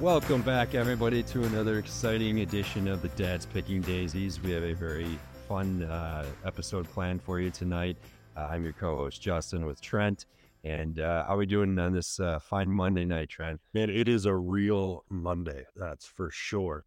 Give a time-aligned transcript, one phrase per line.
[0.00, 4.40] Welcome back, everybody, to another exciting edition of the Dad's Picking Daisies.
[4.40, 5.18] We have a very
[5.48, 7.96] fun uh, episode planned for you tonight.
[8.36, 10.26] Uh, I'm your co-host Justin with Trent,
[10.64, 13.60] and uh, how are we doing on this uh, fine Monday night, Trent?
[13.72, 15.64] Man, it is a real Monday.
[15.76, 16.84] That's for sure.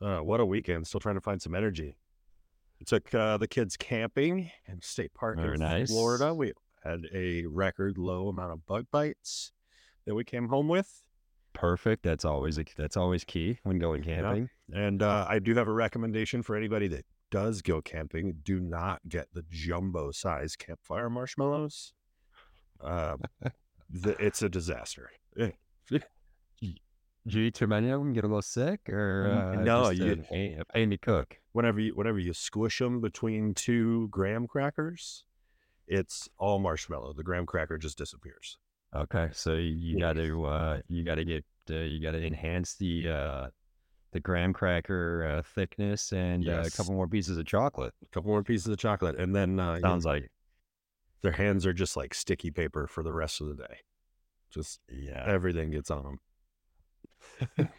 [0.00, 0.86] Uh, what a weekend!
[0.86, 1.96] Still trying to find some energy.
[2.78, 5.90] We took uh, the kids camping in State Park Very in nice.
[5.90, 6.34] Florida.
[6.34, 6.52] We
[6.84, 9.52] had a record low amount of bug bites
[10.04, 11.04] that we came home with.
[11.54, 12.02] Perfect.
[12.02, 14.48] That's always a, that's always key when going camping.
[14.72, 18.38] And uh, I do have a recommendation for anybody that does go camping.
[18.42, 21.92] Do not get the jumbo size campfire marshmallows.
[22.80, 23.16] Uh,
[23.90, 25.10] the, it's a disaster.
[25.38, 25.50] Eh,
[25.90, 28.12] Did you eat too many of them?
[28.12, 31.38] Get a little sick, or uh, No, just a you- pain, a pain to cook?
[31.52, 35.24] Whenever you whenever you squish them between two graham crackers,
[35.86, 37.12] it's all marshmallow.
[37.12, 38.56] The graham cracker just disappears.
[38.94, 42.74] Okay, so you got to uh, you got to get uh, you got to enhance
[42.74, 43.46] the uh,
[44.12, 47.94] the graham cracker uh, thickness and uh, a couple more pieces of chocolate.
[48.02, 50.30] A couple more pieces of chocolate, and then uh, you- Sounds like
[51.22, 53.78] their hands are just like sticky paper for the rest of the day.
[54.50, 55.24] Just yeah.
[55.26, 56.18] everything gets on them.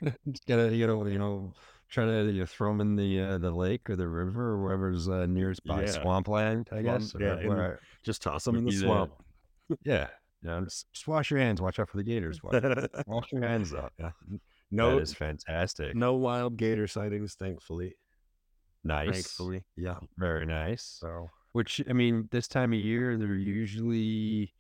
[0.31, 1.51] Just gotta you know you know
[1.89, 5.07] try to you throw them in the uh, the lake or the river or wherever's
[5.09, 5.87] uh, nearest by Yeah.
[5.91, 7.13] swampland, I guess.
[7.19, 9.11] yeah, where- Just toss them in the Would be the- swamp.
[9.83, 10.07] yeah.
[10.43, 11.61] Yeah, just, just wash your hands.
[11.61, 12.41] Watch out for the gators.
[12.43, 12.61] Wash,
[13.07, 13.93] wash your hands up.
[13.99, 14.11] Yeah.
[14.71, 15.95] No, that is fantastic.
[15.95, 17.95] no wild gator sightings, thankfully.
[18.83, 19.11] nice.
[19.11, 19.97] Thankfully, yeah.
[20.17, 20.97] Very nice.
[20.99, 24.53] So Which I mean, this time of year they're usually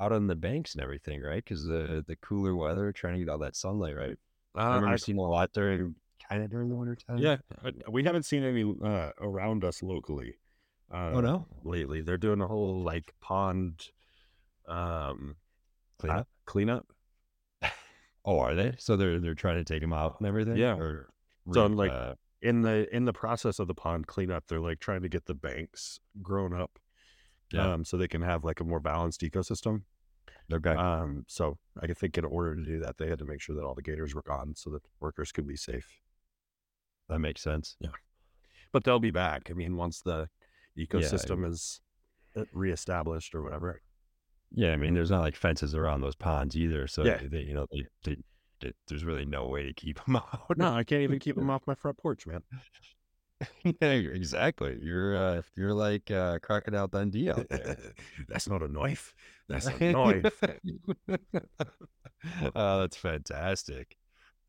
[0.00, 1.42] out on the banks and everything, right?
[1.44, 4.16] Because the the cooler weather, trying to get all that sunlight, right?
[4.54, 5.94] I uh, remember I- seeing a lot during
[6.28, 7.18] kind of during the winter time.
[7.18, 7.36] yeah,
[7.90, 10.34] we haven't seen any uh, around us locally.
[10.92, 11.46] Uh, Oh no.
[11.64, 13.88] lately they're doing a whole like pond
[14.68, 15.36] um
[15.98, 16.28] Clean uh, up.
[16.46, 16.86] cleanup.
[18.24, 18.74] Oh, are they?
[18.78, 20.56] So they're they're trying to take them out and everything.
[20.56, 20.76] Yeah.
[20.76, 21.08] Or
[21.52, 24.78] So, re- like, uh, in the in the process of the pond cleanup, they're like
[24.78, 26.78] trying to get the banks grown up,
[27.52, 27.72] Yeah.
[27.72, 29.82] um, so they can have like a more balanced ecosystem.
[30.52, 30.70] okay.
[30.70, 33.64] Um, so I think in order to do that, they had to make sure that
[33.64, 36.00] all the gators were gone, so that workers could be safe.
[37.08, 37.76] that makes sense.
[37.80, 37.90] Yeah.
[38.72, 39.50] But they'll be back.
[39.50, 40.28] I mean, once the
[40.78, 41.80] ecosystem is
[42.36, 43.82] uh, reestablished or whatever.
[44.54, 47.20] Yeah, I mean, there's not like fences around those ponds either, so Yeah.
[47.30, 48.16] they, you know, they, they,
[48.60, 50.56] they, there's really no way to keep them out.
[50.56, 52.42] No, I can't even keep them off my front porch, man.
[53.64, 54.78] yeah, exactly.
[54.80, 57.76] You're uh, you're like uh, crocodile Dundee out there.
[58.28, 59.14] That's not a knife.
[59.48, 60.42] That's a knife.
[62.54, 63.96] oh, that's fantastic.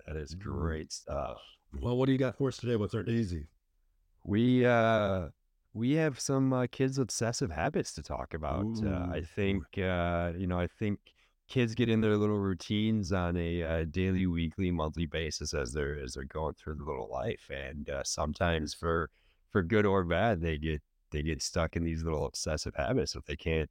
[0.05, 0.39] That is Mm.
[0.39, 1.39] great stuff.
[1.81, 2.75] well, what do you got for us today?
[2.75, 3.47] What's our daisy?
[4.25, 5.29] We uh
[5.73, 8.65] we have some uh, kids obsessive habits to talk about.
[8.85, 10.99] Uh, I think uh you know, I think
[11.49, 15.99] kids get in their little routines on a uh, daily, weekly, monthly basis as they're
[15.99, 19.09] as they're going through the little life and uh, sometimes for
[19.51, 20.81] for good or bad they get
[21.11, 23.69] they get stuck in these little obsessive habits that they can't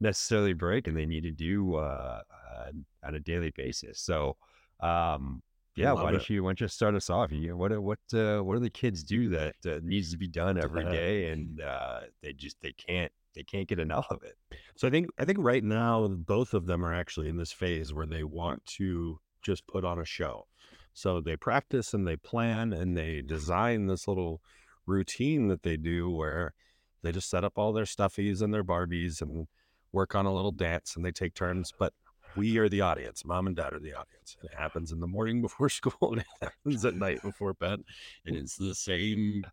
[0.00, 2.70] necessarily break and they need to do uh, uh
[3.06, 4.00] on a daily basis.
[4.00, 4.36] So
[4.80, 5.42] um
[5.76, 6.30] yeah, Love why don't it.
[6.30, 7.32] you why don't you start us off?
[7.32, 10.28] You, what do- what uh, what do the kids do that uh, needs to be
[10.28, 14.36] done every day, and uh, they just they can't they can't get enough of it.
[14.76, 17.92] So I think I think right now both of them are actually in this phase
[17.92, 20.46] where they want to just put on a show.
[20.92, 24.40] So they practice and they plan and they design this little
[24.86, 26.54] routine that they do where
[27.02, 29.48] they just set up all their stuffies and their Barbies and
[29.92, 31.72] work on a little dance and they take turns.
[31.76, 31.92] But
[32.36, 33.24] we are the audience.
[33.24, 34.36] Mom and dad are the audience.
[34.40, 37.80] And it happens in the morning before school and it happens at night before bed.
[38.26, 39.44] And it's the same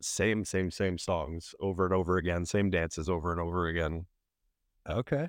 [0.00, 4.06] same, same, same songs over and over again, same dances over and over again.
[4.88, 5.28] Okay,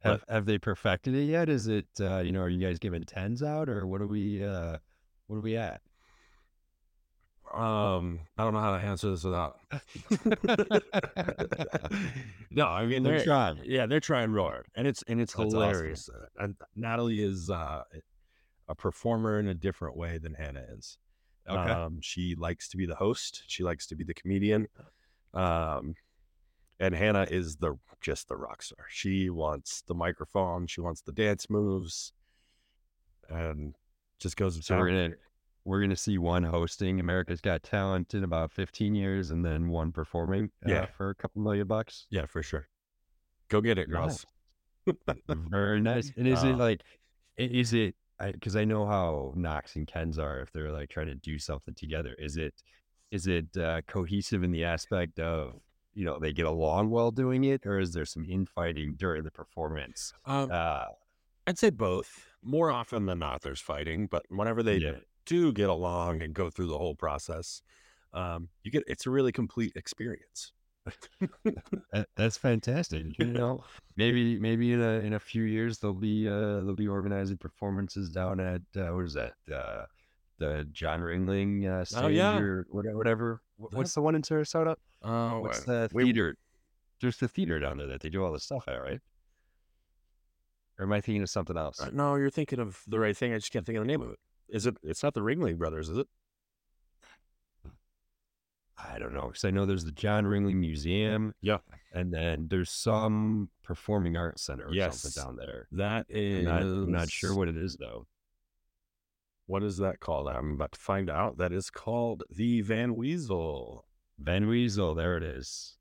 [0.00, 1.48] have have they perfected it yet?
[1.48, 4.42] Is it uh, you know are you guys giving tens out or what are we
[4.42, 4.78] uh,
[5.26, 5.80] what are we at?
[7.54, 9.58] Um, I don't know how to answer this without.
[12.50, 13.58] no, I mean They're they're trying.
[13.64, 16.08] yeah, they're trying real hard, and it's and it's That's hilarious.
[16.08, 17.82] Uh, And Natalie is uh,
[18.68, 20.98] a performer in a different way than Hannah is.
[21.48, 23.44] Okay, Um, she likes to be the host.
[23.46, 24.66] She likes to be the comedian.
[25.32, 25.94] Um,
[26.80, 28.84] and Hannah is the just the rock star.
[28.88, 30.66] She wants the microphone.
[30.66, 32.12] She wants the dance moves,
[33.28, 33.74] and
[34.18, 34.64] just goes.
[34.64, 35.10] so we're gonna
[35.66, 39.90] we're gonna see one hosting America's Got Talent in about fifteen years, and then one
[39.92, 40.86] performing uh, Yeah.
[40.96, 42.06] for a couple million bucks.
[42.08, 42.68] Yeah, for sure.
[43.48, 44.24] Go get it, girls.
[45.28, 46.12] Very nice.
[46.16, 46.82] And is it Uh, like,
[47.36, 47.96] is it,
[48.32, 51.74] because I, know how Knox and Ken's are if they're like trying to do something
[51.74, 52.14] together.
[52.18, 52.54] Is it,
[53.10, 55.60] is it uh, cohesive in the aspect of,
[55.94, 59.30] you know, they get along well doing it, or is there some infighting during the
[59.30, 60.12] performance?
[60.24, 60.86] Um, Uh,
[61.46, 62.26] I'd say both.
[62.42, 64.98] more often than not, there's fighting, but whenever they Yeah.
[65.26, 67.60] Do get along and go through the whole process,
[68.14, 70.52] um, you get it's a really complete experience.
[71.92, 73.18] That, that's fantastic.
[73.18, 73.64] You know,
[73.96, 78.08] maybe maybe in a in a few years they'll be uh they'll be organizing performances
[78.10, 79.86] down at uh, what is that uh
[80.38, 82.36] the John Ringling uh, stage Oh, yeah.
[82.38, 82.96] or whatever.
[82.98, 83.40] whatever.
[83.56, 84.76] Wh- What's the one in Sarasota?
[85.02, 86.36] Oh, What's the we- theater?
[87.00, 89.00] There's the theater down there that they do all this stuff at, right?
[90.78, 91.80] Or am I thinking of something else?
[91.80, 93.32] uh, no, you're thinking of the right thing.
[93.32, 94.18] I just can't think of the name of it.
[94.48, 94.76] Is it?
[94.82, 96.06] It's not the Ringling Brothers, is it?
[98.78, 101.34] I don't know because I know there's the John Ringling Museum.
[101.40, 101.58] Yeah.
[101.94, 105.00] and then there's some performing arts center or Yes.
[105.00, 105.66] something down there.
[105.72, 108.06] That is, I'm not, I'm not sure what it is though.
[109.46, 110.28] What is that called?
[110.28, 111.38] I'm about to find out.
[111.38, 113.82] That is called the Van Wezel.
[114.18, 115.78] Van Wezel, there it is.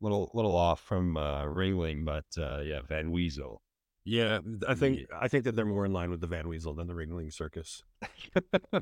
[0.00, 3.58] Little little off from uh, Ringling, but uh, yeah, Van Wezel.
[4.06, 6.86] Yeah, I think I think that they're more in line with the Van Wezel than
[6.86, 7.84] the Ringling Circus.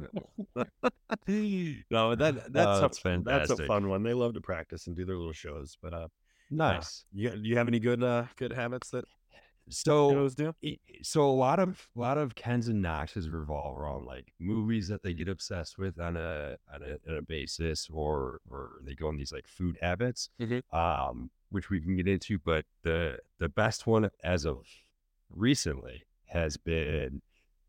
[1.28, 4.02] no, that that's Oh, a, that's that's a fun one.
[4.02, 5.76] They love to practice and do their little shows.
[5.80, 6.08] But uh,
[6.50, 7.04] Nice.
[7.12, 9.04] you do you have any good uh good habits that
[9.68, 10.28] So
[11.02, 15.02] so a lot of a lot of Ken's and Knox's revolve around like movies that
[15.02, 19.08] they get obsessed with on a on a, on a basis, or or they go
[19.08, 20.62] on these like food habits, Mhm.
[20.74, 22.38] um, which we can get into.
[22.38, 24.66] But the the best one as of
[25.34, 27.22] recently has been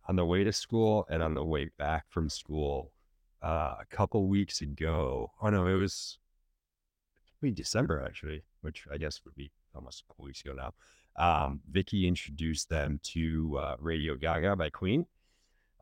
[0.08, 2.92] on the way to school and on the way back from school.
[3.42, 6.18] Uh, a couple weeks ago, oh no, it was
[7.42, 10.74] maybe December actually, which I guess would be almost a couple weeks ago now
[11.16, 15.06] um, Vicky introduced them to uh, Radio Ga Ga by Queen.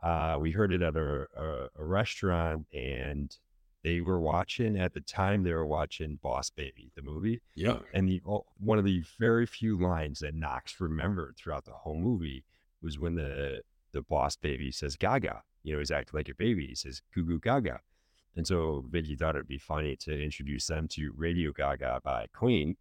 [0.03, 3.35] Uh, we heard it at a, a, a restaurant, and
[3.83, 5.43] they were watching at the time.
[5.43, 7.79] They were watching Boss Baby, the movie, Yeah.
[7.93, 8.21] and the
[8.59, 12.43] one of the very few lines that Knox remembered throughout the whole movie
[12.81, 13.61] was when the
[13.91, 15.43] the Boss Baby says Gaga.
[15.63, 16.67] You know, he's acting like a baby.
[16.67, 17.79] He says Goo Goo Gaga,
[18.35, 22.27] and so Vicky thought it'd be funny to introduce them to Radio Ga Ga by
[22.33, 22.75] Queen.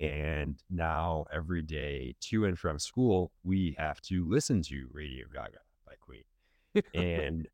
[0.00, 5.44] And now every day to and from school, we have to listen to Radio Ga
[5.52, 6.24] Ga by Queen.
[6.94, 7.46] and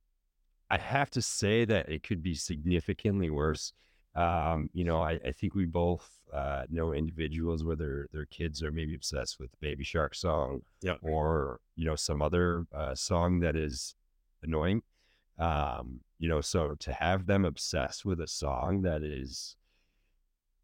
[0.71, 3.73] I have to say that it could be significantly worse.
[4.15, 8.63] Um, you know, I, I think we both uh, know individuals where their their kids
[8.63, 10.97] are maybe obsessed with the Baby Shark song, Yeah.
[11.03, 13.95] or you know some other uh, song that is
[14.43, 14.83] annoying.
[15.39, 19.57] Um, you know, so to have them obsessed with a song that is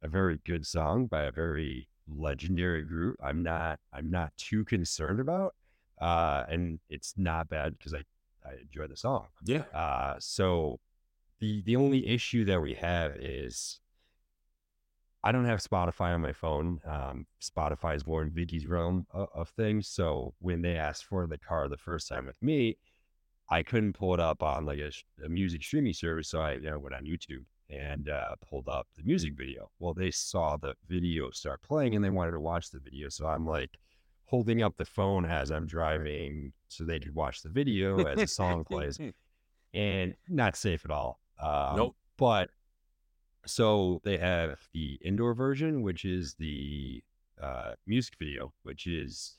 [0.03, 5.21] a very good song by a very legendary group, I'm not I'm not too concerned
[5.21, 5.55] about.
[6.01, 8.03] Uh, and it's not bad because I
[8.47, 9.27] I enjoy the song.
[9.45, 9.65] Yeah.
[9.75, 10.81] Uh, so
[11.41, 13.81] the the only issue that we have is
[15.27, 16.81] I don't have Spotify on my phone.
[16.87, 19.89] Um, Spotify is more in Vicky's realm of, of things.
[19.89, 22.79] So when they asked for the car the first time with me,
[23.51, 24.93] I couldn't pull it up on like a,
[25.25, 26.29] a music streaming service.
[26.29, 29.69] So I you know, went on YouTube and uh, pulled up the music video.
[29.81, 33.09] Well, they saw the video start playing and they wanted to watch the video.
[33.09, 33.79] So I'm like
[34.27, 38.27] holding up the phone as I'm driving so they could watch the video as the
[38.27, 38.99] song plays
[39.75, 41.21] and not safe at all.
[41.41, 41.97] Um, Nope.
[42.19, 42.51] But
[43.47, 47.03] so they have the indoor version, which is the
[47.41, 49.37] uh, music video, which is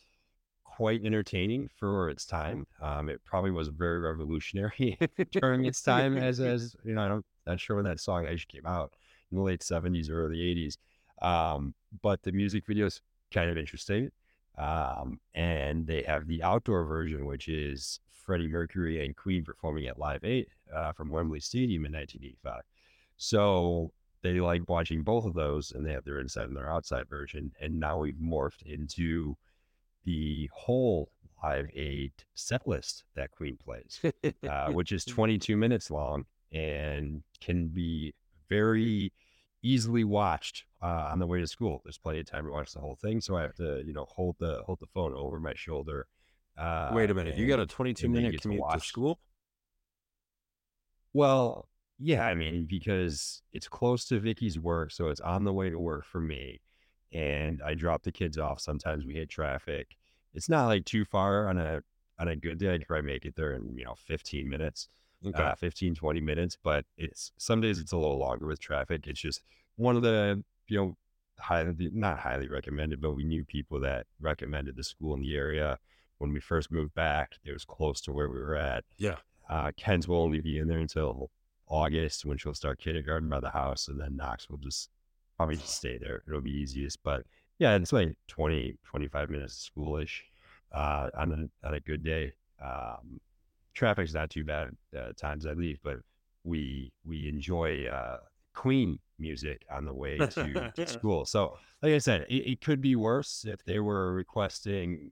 [0.63, 2.65] quite entertaining for its time.
[2.81, 4.97] Um, it probably was very revolutionary
[5.31, 8.59] during its time, as as you know, I don't not sure when that song actually
[8.61, 8.94] came out
[9.31, 10.77] in the late seventies or early eighties.
[11.21, 13.01] Um, but the music video is
[13.33, 14.11] kind of interesting.
[14.57, 19.99] Um, and they have the outdoor version, which is Freddie Mercury and Queen performing at
[19.99, 22.64] Live 8 uh, from Wembley Stadium in 1985.
[23.18, 27.07] So they like watching both of those, and they have their inside and their outside
[27.07, 27.52] version.
[27.61, 29.37] And now we've morphed into
[30.06, 31.09] the whole
[31.44, 34.02] Live 8 set list that Queen plays,
[34.49, 38.14] uh, which is 22 minutes long and can be
[38.49, 39.11] very
[39.64, 41.81] easily watched uh, on the way to school.
[41.83, 44.06] There's plenty of time to watch the whole thing, so I have to, you know,
[44.09, 46.07] hold the hold the phone over my shoulder.
[46.57, 47.37] Uh, Wait a minute.
[47.37, 49.19] You got a 22 minute get to commute to school?
[51.14, 51.68] Well,
[51.99, 55.80] yeah, I mean, because it's close to Vicky's work, so it's on the way to
[55.80, 56.61] work for me.
[57.14, 58.59] And I drop the kids off.
[58.59, 59.95] Sometimes we hit traffic.
[60.33, 61.81] It's not like too far on a
[62.19, 62.73] on a good day.
[62.73, 64.90] I try make it there in, you know, 15 minutes,
[65.26, 65.42] Okay.
[65.44, 66.57] uh, 15, 20 minutes.
[66.62, 69.07] But it's some days it's a little longer with traffic.
[69.07, 69.42] It's just
[69.76, 70.97] one of the, you know,
[71.40, 75.78] highly not highly recommended, but we knew people that recommended the school in the area.
[76.19, 78.83] When we first moved back, it was close to where we were at.
[78.97, 79.18] Yeah.
[79.50, 81.30] Uh, Ken's will only be in there until
[81.68, 84.90] August when she'll start kindergarten by the house, and then Knox will just
[85.36, 86.24] probably just stay there.
[86.28, 87.04] It'll be easiest.
[87.04, 87.24] But
[87.59, 90.21] yeah, it's like 20, 25 minutes schoolish.
[90.71, 92.33] uh, on a on a good day.
[92.64, 93.19] Um,
[93.77, 95.97] traffic's not too bad uh, times I leave, but
[96.43, 98.17] we we enjoy uh,
[98.53, 101.25] Queen music on the way to, to school.
[101.25, 105.11] So, like I said, it, it, could be worse if they were requesting,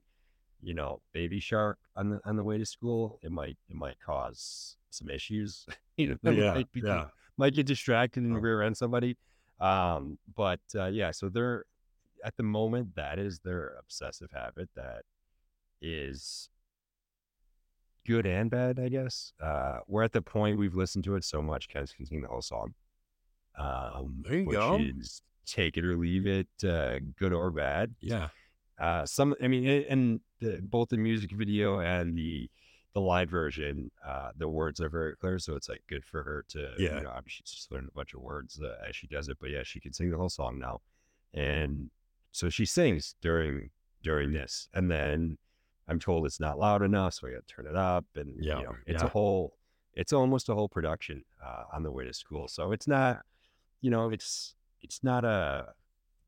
[0.62, 3.20] you know, Baby Shark on the on the way to school.
[3.22, 5.66] It might it might cause some issues.
[5.96, 7.06] you know, yeah, might, be, yeah.
[7.36, 9.16] might get distracted and rear end somebody.
[9.60, 11.64] Um, but uh, yeah, so they're
[12.24, 15.02] at the moment that is their obsessive habit that
[15.80, 16.48] is
[18.06, 19.32] good and bad, I guess.
[19.42, 22.28] Uh, we're at the point we've listened to it so much, Ken's can sing the
[22.28, 22.74] whole song.
[23.58, 24.78] Um, there you which go.
[24.80, 27.94] Is take it or leave it, uh, good or bad.
[28.00, 28.28] Yeah.
[28.78, 32.50] Uh, some, I mean, and the, both the music video and the
[32.92, 36.46] the live version, uh, the words are very clear, so it's like good for her
[36.48, 36.96] to, yeah.
[36.96, 39.50] You know, she's just learned a bunch of words uh, as she does it, but
[39.50, 40.80] yeah, she can sing the whole song now,
[41.34, 41.90] and
[42.32, 43.68] so she sings during
[44.02, 45.36] during this, and then
[45.88, 48.58] I'm told it's not loud enough, so I got to turn it up, and yeah,
[48.58, 49.06] you know, it's yeah.
[49.06, 49.54] a whole,
[49.94, 53.20] it's almost a whole production uh, on the way to school, so it's not,
[53.80, 55.68] you know, it's it's not a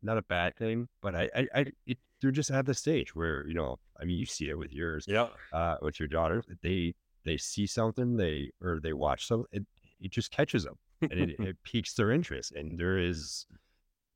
[0.03, 3.47] not a bad thing, but I I, I it, they're just at the stage where
[3.47, 6.95] you know, I mean, you see it with yours, yeah, uh, with your daughter, they
[7.25, 9.67] they see something, they or they watch something, it
[10.01, 13.47] it just catches them, and it, it piques their interest, and there is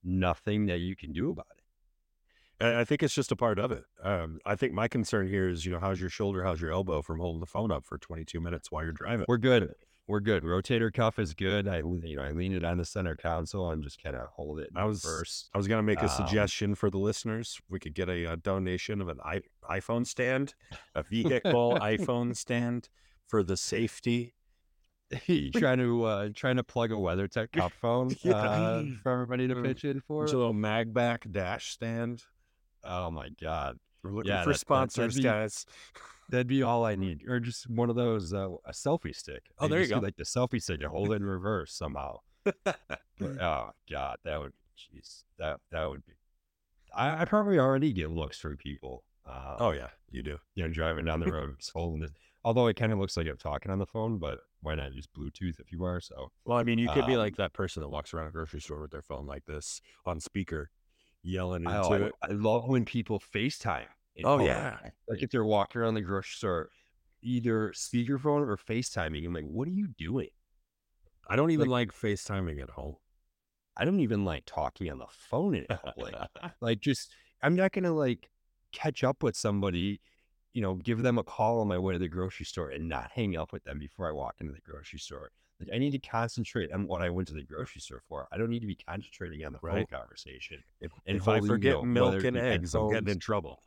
[0.04, 1.62] nothing that you can do about it.
[2.62, 3.85] I think it's just a part of it.
[4.02, 7.02] Um, I think my concern here is, you know, how's your shoulder, how's your elbow
[7.02, 9.26] from holding the phone up for 22 minutes while you're driving?
[9.28, 9.73] We're good.
[10.09, 10.42] We're good.
[10.42, 11.69] Rotator cuff is good.
[11.69, 14.59] I, you know, I lean it on the center console and just kind of hold
[14.59, 14.69] it.
[14.75, 15.49] I was first.
[15.54, 17.61] I was gonna make a Um, suggestion for the listeners.
[17.71, 20.54] We could get a, a donation of an I, iPhone stand,
[20.95, 22.88] a vehicle iPhone stand
[23.28, 24.35] for the safety.
[25.54, 28.35] trying to uh, trying to plug a WeatherTech CupFone Yeah.
[28.35, 29.64] uh, for everybody to Mm.
[29.64, 30.23] pitch in for.
[30.23, 32.25] There's a little magback dash stand.
[32.84, 35.66] Oh my god, We're looking Yeah, for that- sponsors, that'd be- guys.
[36.28, 39.50] that'd be all I need, or just one of those uh, a selfie stick.
[39.58, 39.98] Oh, there you go.
[39.98, 42.18] Like the selfie stick, you hold it in reverse somehow.
[43.18, 46.12] But, oh god, that would jeez, that that would be.
[46.94, 49.04] I, I probably already get looks from people.
[49.24, 50.38] Uh, oh yeah, you do.
[50.56, 52.10] you know, driving down the road, holding it.
[52.44, 55.06] Although it kind of looks like I'm talking on the phone, but why not use
[55.06, 56.00] Bluetooth if you are?
[56.00, 58.30] So Well, I mean, you could be Um, like that person that walks around a
[58.32, 60.70] grocery store with their phone like this on speaker,
[61.22, 62.14] yelling oh, I, into I, it.
[62.22, 63.86] I love when people FaceTime.
[64.24, 64.48] Oh public.
[64.48, 64.76] yeah,
[65.08, 66.68] like if they're walking around the grocery store,
[67.22, 69.24] either speakerphone or FaceTiming.
[69.26, 70.28] I'm like, what are you doing?
[71.28, 72.96] I don't even like, FaceTiming at home.
[73.76, 76.14] I don't even like talking on the phone in public.
[76.60, 77.10] like, just
[77.42, 78.28] I'm not gonna like
[78.72, 80.00] catch up with somebody,
[80.52, 83.11] you know, give them a call on my way to the grocery store and not
[83.14, 85.30] hang up with them before I walk into the grocery store.
[85.59, 88.26] Like, I need to concentrate on what I went to the grocery store for.
[88.32, 90.59] I don't need to be concentrating on the phone conversation.
[90.80, 93.62] If, And if I holding, you forget know, milk and eggs, I'm getting in trouble.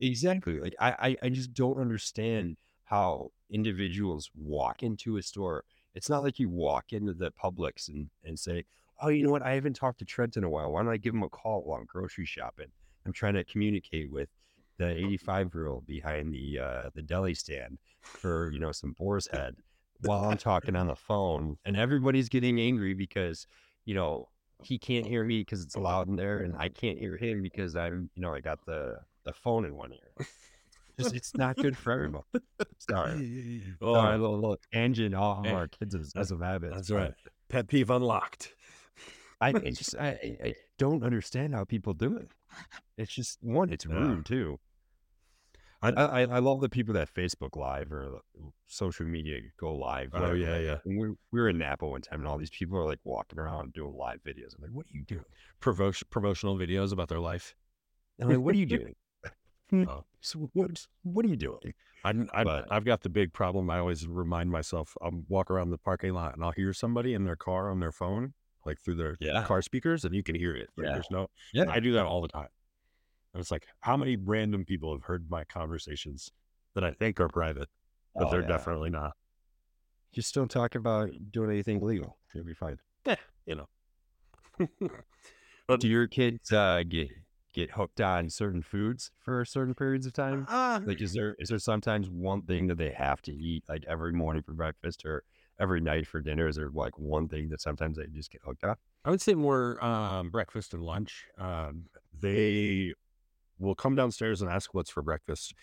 [0.00, 0.60] Exactly.
[0.60, 5.64] Like I, I, I just don't understand how individuals walk into a store.
[5.94, 8.64] It's not like you walk into the Publix and, and say,
[9.00, 9.42] Oh, you know what?
[9.42, 10.72] I haven't talked to Trent in a while.
[10.72, 12.68] Why don't I give him a call while I'm grocery shopping?
[13.04, 14.28] I'm trying to communicate with
[14.78, 17.78] the 85 year old behind the uh, the deli stand
[18.18, 19.56] for you know some boar's head
[20.00, 23.46] while I'm talking on the phone, and everybody's getting angry because
[23.84, 24.28] you know
[24.62, 27.76] he can't hear me because it's loud in there, and I can't hear him because
[27.76, 30.26] I'm you know I got the the phone in one ear.
[30.98, 32.22] Just it's not good for everyone.
[32.78, 35.14] Sorry, Oh, sorry, little, little tangent.
[35.14, 36.74] All Hey, our kids as, as of habits.
[36.74, 37.12] that's right.
[37.48, 38.54] Pet peeve unlocked.
[39.40, 42.30] I, I just I, I I don't understand how people do it.
[42.96, 43.94] It's just one, it's Yeah.
[43.94, 44.58] rude too.
[45.86, 48.20] I, uh, I I love the people that Facebook Live or
[48.66, 50.10] social media go live.
[50.12, 50.36] Oh, whatever.
[50.36, 50.76] yeah, yeah.
[50.84, 53.72] We, we were in Napa one time, and all these people are like walking around
[53.72, 54.54] doing live videos.
[54.56, 55.24] I'm like, what are you doing?
[55.60, 57.54] Provo- promotional videos about their life.
[58.20, 58.94] I'm like, what are you doing?
[59.72, 60.04] Oh.
[60.20, 61.74] so what what are you doing?
[62.04, 63.68] I, I, I've got the big problem.
[63.68, 67.24] I always remind myself, I'll walk around the parking lot and I'll hear somebody in
[67.24, 68.32] their car on their phone,
[68.64, 69.42] like through their Yeah.
[69.44, 70.68] car speakers, and you can hear it.
[70.76, 70.92] Like, Yeah.
[70.92, 72.46] There's no, Yeah, I do that all the time.
[73.36, 76.32] And it's like, how many random people have heard my conversations
[76.74, 77.68] that I think are private,
[78.14, 78.46] but Oh, they're yeah.
[78.48, 79.12] definitely not?
[80.14, 82.16] just don't talk about doing anything illegal.
[82.32, 82.78] You'll be fine.
[83.44, 83.66] You know.
[85.78, 87.10] Do your kids uh, get
[87.52, 90.46] get hooked on certain foods for certain periods of time?
[90.48, 93.84] Ah, Like, is there is there sometimes one thing that they have to eat like
[93.86, 95.24] every morning for breakfast or
[95.60, 96.48] every night for dinner?
[96.48, 98.76] Is there like one thing that sometimes they just get hooked on?
[99.04, 101.26] I would say more um, breakfast and lunch.
[101.36, 101.84] Um,
[102.18, 102.94] they
[103.58, 105.54] will come downstairs and ask what's for breakfast,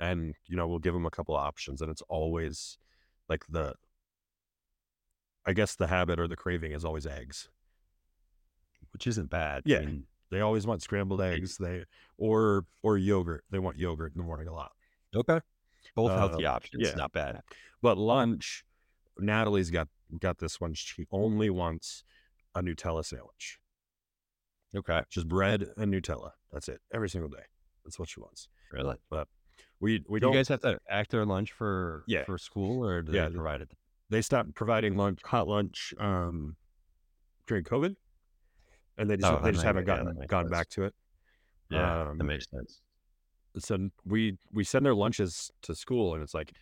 [0.00, 2.78] and you know we'll give them a couple of options, and it's always
[3.28, 3.74] like the,
[5.46, 7.48] I guess the habit or the craving is always eggs.
[8.92, 9.62] Which isn't bad.
[9.64, 9.78] Yeah.
[9.78, 11.56] I mean, They always want scrambled eggs.
[11.56, 11.84] They
[12.18, 13.44] or or yogurt.
[13.50, 14.72] They want yogurt in the morning a lot.
[15.14, 15.40] Okay.
[15.94, 16.88] Both Uh, healthy options.
[16.88, 16.94] yeah.
[16.94, 17.42] Not bad.
[17.80, 18.64] But lunch,
[19.18, 19.88] Natalie's got
[20.20, 20.74] got this one.
[20.74, 22.04] She only wants
[22.54, 23.58] a Nutella sandwich,
[24.74, 25.02] Okay.
[25.10, 26.30] just bread and Nutella.
[26.52, 27.42] That's it, every single day.
[27.84, 28.48] That's what she wants.
[28.72, 28.96] Really?
[29.10, 29.28] But
[29.80, 30.32] We we Do don't.
[30.32, 32.24] you guys have to act their lunch for Yeah.
[32.24, 33.70] for school or do Yeah, they provide it?
[34.10, 36.56] they stopped providing lunch, hot lunch, um,
[37.46, 37.96] during COVID,
[38.98, 40.50] and they just Oh, they just haven't gotten makes gone sense.
[40.50, 40.94] back to it.
[41.70, 42.80] Yeah, Um, that makes sense.
[43.58, 46.52] so we we send their lunches to school and it's like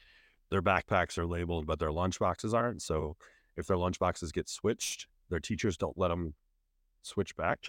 [0.50, 3.17] their backpacks are labeled but their lunch boxes aren't so
[3.57, 6.35] if their lunch boxes get switched their teachers don't let them
[7.02, 7.66] switch back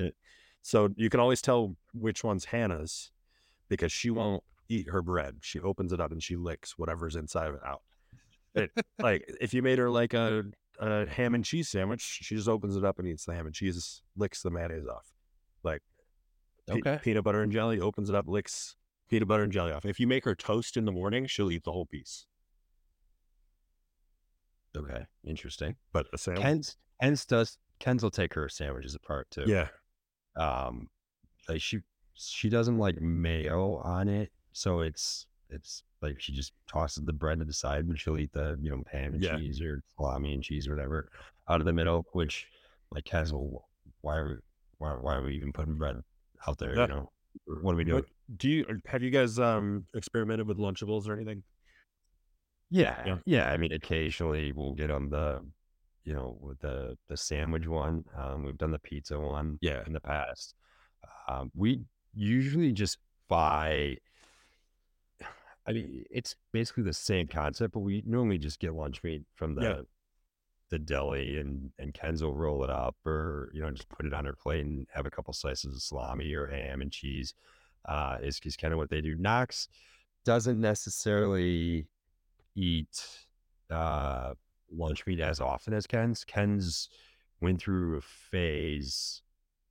[0.62, 3.12] so you can always tell which one's hannah's
[3.70, 4.16] because she mm.
[4.16, 7.62] won't eat her bread she opens it up and she licks whatever's inside of it
[7.66, 7.82] out
[8.56, 10.44] it, like if you made her like a,
[10.80, 13.56] a ham and cheese sandwich she just opens it up and eats the ham and
[13.56, 15.12] cheese licks the mayonnaise off
[15.64, 15.82] like
[16.68, 17.00] pe- Okay.
[17.02, 18.76] peanut butter and jelly, opens it up, licks
[19.10, 19.86] peanut butter and jelly off.
[19.86, 22.26] If you make her toast in the morning, she'll eat the whole piece.
[24.76, 25.06] Okay.
[25.26, 25.76] Interesting.
[25.92, 29.44] But a sandwich, Ken's Ken's does Ken's will take her sandwiches apart too.
[29.48, 29.68] yeah,
[30.36, 30.88] Um
[31.50, 31.80] like she
[32.14, 34.32] she doesn't like mayo on it.
[34.54, 38.32] So it's it's like she just tosses the bread to the side, but she'll eat
[38.32, 39.38] the, you know, ham and Yeah.
[39.38, 41.10] cheese or salami and cheese or whatever
[41.50, 42.48] out of the middle, which
[42.92, 43.68] like Ken's will
[44.02, 44.36] why are we
[44.78, 46.02] why, why are we even putting bread
[46.48, 47.12] out there, you know?
[47.62, 48.04] What are we doing?
[48.38, 51.44] Do you have you guys um experimented with Lunchables or anything?
[52.70, 53.18] Yeah, Yeah.
[53.26, 53.52] yeah.
[53.52, 55.42] I mean, occasionally we'll get on the,
[56.04, 58.06] you know, with the the sandwich one.
[58.18, 60.56] Um, we've done the pizza one Yeah, in the past.
[61.28, 61.82] Um, we
[62.14, 63.98] usually just buy.
[65.68, 69.56] I mean, it's basically the same concept, but we normally just get lunch meat from
[69.56, 69.82] the Yeah.
[70.70, 74.14] the deli, and and Ken's will roll it up, or you know, just put it
[74.14, 77.34] on her plate and have a couple slices of salami or ham and cheese.
[77.86, 79.16] Uh, is is kind of what they do.
[79.16, 79.68] Knox
[80.24, 81.88] doesn't necessarily
[82.56, 83.04] eat
[83.72, 84.34] uh,
[84.76, 86.24] lunch meat as often as Ken's.
[86.24, 86.90] Ken's
[87.42, 89.22] went through a phase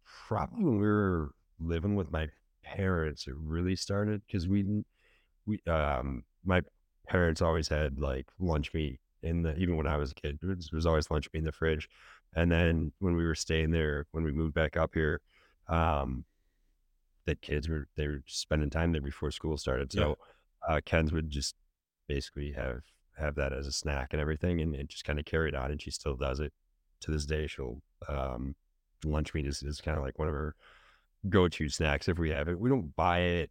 [0.05, 2.29] probably when we were living with my
[2.63, 3.27] parents.
[3.27, 4.87] It really started because we didn't-
[5.47, 6.63] we um my
[7.09, 10.39] parents always had like lunch meat in the even when I was a kid.
[10.41, 11.89] There was, was always lunch meat in the fridge.
[12.35, 15.21] And then when we were staying there, when we moved back up here,
[15.69, 16.25] um,
[17.27, 19.93] that kids were they were spending time there before school started.
[19.93, 20.17] So
[20.69, 21.55] uh, Ken's would just
[22.09, 22.83] basically have
[23.18, 25.70] have that as a snack and everything, and it just kind of carried on.
[25.70, 26.53] And she still does it
[27.01, 27.46] to this day.
[27.46, 28.55] She'll um,
[29.05, 30.55] lunch meat is, is kind of like one of her
[31.29, 32.59] go to snacks if we have it.
[32.59, 33.51] We don't buy it.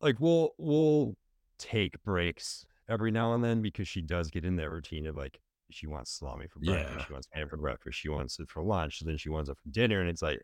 [0.00, 1.16] Like we'll we'll
[1.58, 5.40] take breaks every now and then because she does get in that routine of like
[5.70, 7.04] she wants salami for breakfast, Yeah.
[7.06, 9.68] she wants ham for breakfast, she wants it for lunch, then she wants it for
[9.70, 10.40] dinner, and it's like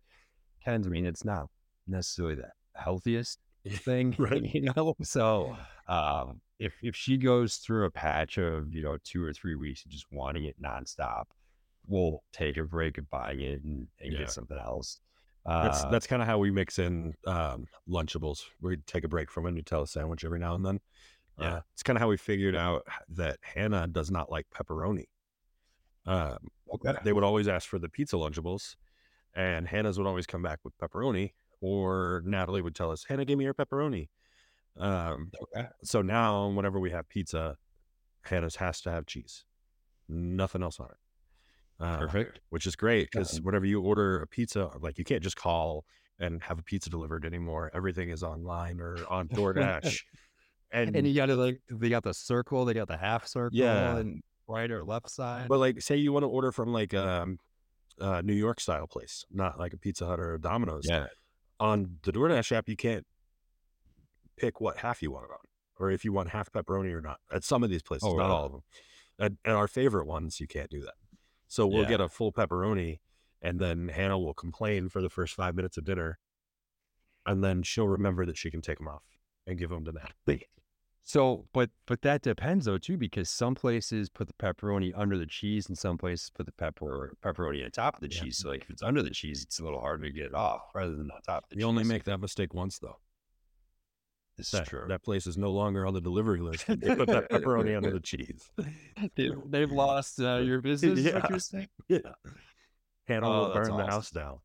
[0.65, 0.87] Ken's.
[0.87, 1.47] I mean, it's not
[1.87, 3.39] necessarily the healthiest
[3.71, 4.43] thing, Right.
[4.55, 5.57] You know, so
[5.89, 9.85] um, if if she goes through a patch of you know two or three weeks
[9.85, 11.25] of just wanting it nonstop,
[11.87, 14.19] we'll take a break of buying it and, and Yeah.
[14.21, 15.01] get something else.
[15.47, 18.41] that's Uh, that's kind of how we mix in um Lunchables.
[18.61, 20.81] We take a break from a Nutella sandwich every now and then.
[21.39, 21.55] Yeah.
[21.57, 25.07] Uh, it's kind of how we figured out that Hannah does not like pepperoni.
[26.07, 26.37] Um,
[26.73, 26.95] okay.
[27.03, 28.77] they would always ask for the pizza Lunchables,
[29.35, 33.39] and Hannah's would always come back with pepperoni, or Natalie would tell us, Hannah, give
[33.39, 34.09] me your pepperoni.
[34.79, 35.69] Um, Okay.
[35.83, 37.57] so now, whenever we have pizza,
[38.23, 39.45] Hannah's has to have cheese,
[40.09, 40.97] nothing else on it.
[41.81, 42.41] Uh, Perfect.
[42.51, 45.85] which is great because whenever you order a pizza, like you can't just call
[46.21, 47.71] and have a pizza delivered anymore.
[47.75, 50.03] Everything is online or on DoorDash.
[50.73, 53.59] and, And you got to like they got the circle, they got the half circle,
[53.59, 53.97] Yeah.
[53.97, 55.49] and right or left side.
[55.49, 57.39] but like, say you want to order from like um,
[57.99, 60.87] a New York style place, not like a Pizza Hut or a Domino's.
[60.89, 61.07] yeah,
[61.61, 63.07] On the DoorDash app, you can't
[64.37, 65.39] pick what half you want it on,
[65.79, 67.21] or if you want half pepperoni or not.
[67.33, 68.31] At some of these places, Oh, not really?
[68.31, 68.63] all of them.
[69.19, 70.95] At, at our favorite ones, you can't do that.
[71.47, 71.89] So we'll Yeah.
[71.91, 72.99] get a full pepperoni,
[73.41, 76.19] and then Hannah will complain for the first five minutes of dinner,
[77.25, 79.05] and then she'll remember that she can take them off
[79.47, 80.49] and give them to Natalie.
[81.07, 85.27] So, but but that depends though too, because some places put the pepperoni under the
[85.27, 88.23] cheese, and some places put the pepper pepperoni on top of the Yeah.
[88.23, 88.39] cheese.
[88.39, 90.63] So, like if it's under the cheese, it's a little harder to get it off,
[90.75, 91.69] rather than on top of the You cheese.
[91.69, 92.97] only make that mistake once, though.
[94.39, 94.87] this is That, true.
[94.89, 96.67] that place is no longer on the delivery list.
[96.67, 98.51] They put that pepperoni under the cheese.
[99.15, 101.01] they, they've lost uh, your business.
[101.01, 101.29] Is what Yeah.
[101.29, 101.69] you're saying?
[101.89, 101.99] Yeah.
[103.07, 104.39] Hannah Oh, burn the house down.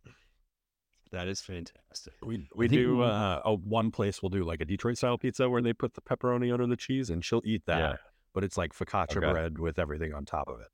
[1.11, 2.13] That is fantastic.
[2.23, 5.61] We we do uh, a one place we'll do like a Detroit style pizza where
[5.61, 7.79] they put the pepperoni under the cheese and she'll eat that.
[7.79, 7.95] Yeah.
[8.33, 9.31] But it's like focaccia Okay.
[9.31, 10.67] bread with everything on top of it.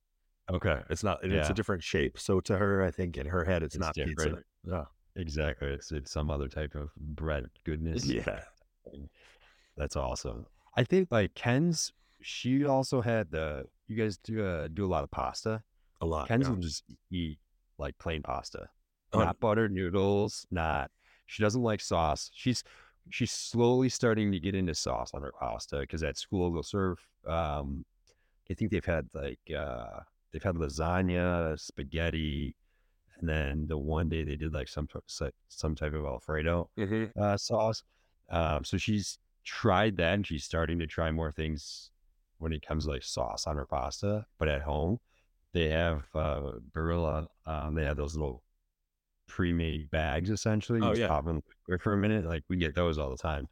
[0.53, 0.81] Okay.
[0.89, 1.23] It's not.
[1.23, 2.19] and It's a different shape.
[2.19, 4.43] So to her, I think in her head, it's, It's not pizza.
[4.67, 4.85] Yeah.
[5.15, 5.69] exactly.
[5.69, 8.05] It's it's some other type of bread goodness.
[8.09, 8.41] Yeah.
[9.77, 10.45] That's awesome.
[10.77, 13.65] I think like Ken's, she also had the.
[13.87, 15.63] You guys do uh, do a lot of pasta.
[16.01, 16.27] A lot.
[16.27, 16.49] Ken's yeah.
[16.49, 17.39] will just eat
[17.77, 18.69] like plain pasta.
[19.19, 20.45] Not butter noodles.
[20.51, 20.91] Not.
[21.27, 22.29] She doesn't like sauce.
[22.33, 22.63] She's
[23.09, 26.99] she's slowly starting to get into sauce on her pasta because at school they'll serve.
[27.27, 27.85] Um,
[28.49, 29.99] I think they've had like uh,
[30.31, 32.55] they've had lasagna, spaghetti,
[33.19, 34.87] and then the one day they did like some
[35.47, 37.15] some type of Alfredo Mhm.
[37.17, 37.83] uh, sauce.
[38.29, 41.91] Um, so she's tried that, and she's starting to try more things
[42.37, 44.25] when it comes to like sauce on her pasta.
[44.37, 44.99] But at home,
[45.53, 47.27] they have uh, Barilla.
[47.45, 48.43] Um, they have those little
[49.27, 50.79] pre-made bags essentially.
[50.79, 51.07] You Oh, just yeah.
[51.07, 51.41] pop in
[51.79, 52.25] for a minute.
[52.25, 53.47] Like we get those all the time.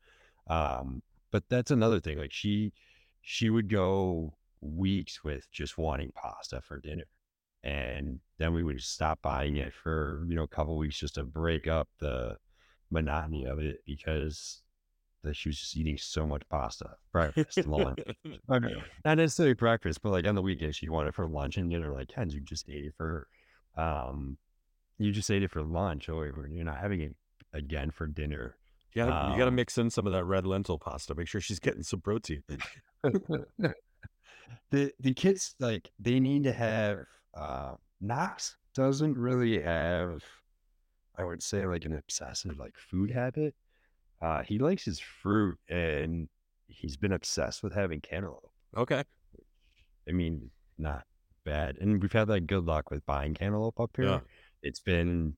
[0.48, 2.18] Um, but that's another thing.
[2.18, 2.74] Like she,
[3.22, 7.06] she would go weeks with just wanting pasta for dinner,
[7.64, 11.24] and then we would stop buying it for you know a couple weeks just to
[11.24, 12.38] break up the
[12.92, 14.62] monotony of it because
[15.24, 18.00] that she was just eating so much pasta breakfast, lunch.
[18.50, 21.94] Mean, not necessarily breakfast, but like on the weekends she wanted for lunch and dinner.
[21.94, 23.28] Like, Ken, you just ate it for,
[23.78, 24.38] um,
[25.04, 27.16] you just ate it for lunch, or you're not having it
[27.54, 28.58] again for dinner.
[28.94, 31.16] You gotta, you gotta Um, mix in some of that red lentil pasta.
[31.16, 32.44] Make sure she's getting some protein.
[34.70, 40.24] the the kids like they need to have uh Knox doesn't really have
[41.18, 43.56] I would say like an obsessive like food habit.
[44.22, 46.28] Uh he likes his fruit and
[46.68, 48.50] he's been obsessed with having cantaloupe.
[48.76, 49.04] Okay.
[50.08, 51.04] I mean, not
[51.46, 51.78] bad.
[51.80, 54.22] And we've had like good luck with buying cantaloupe up here.
[54.64, 54.70] Yeah.
[54.70, 55.36] It's been,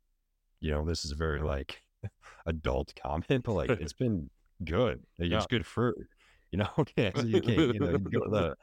[0.59, 1.81] you know, this is a very like
[2.45, 4.29] adult comment, but like it's been
[4.63, 5.03] good.
[5.19, 5.37] Like, Yeah.
[5.37, 5.95] It's good fruit.
[6.51, 8.55] You know, yeah, so you can't, you know, you go to the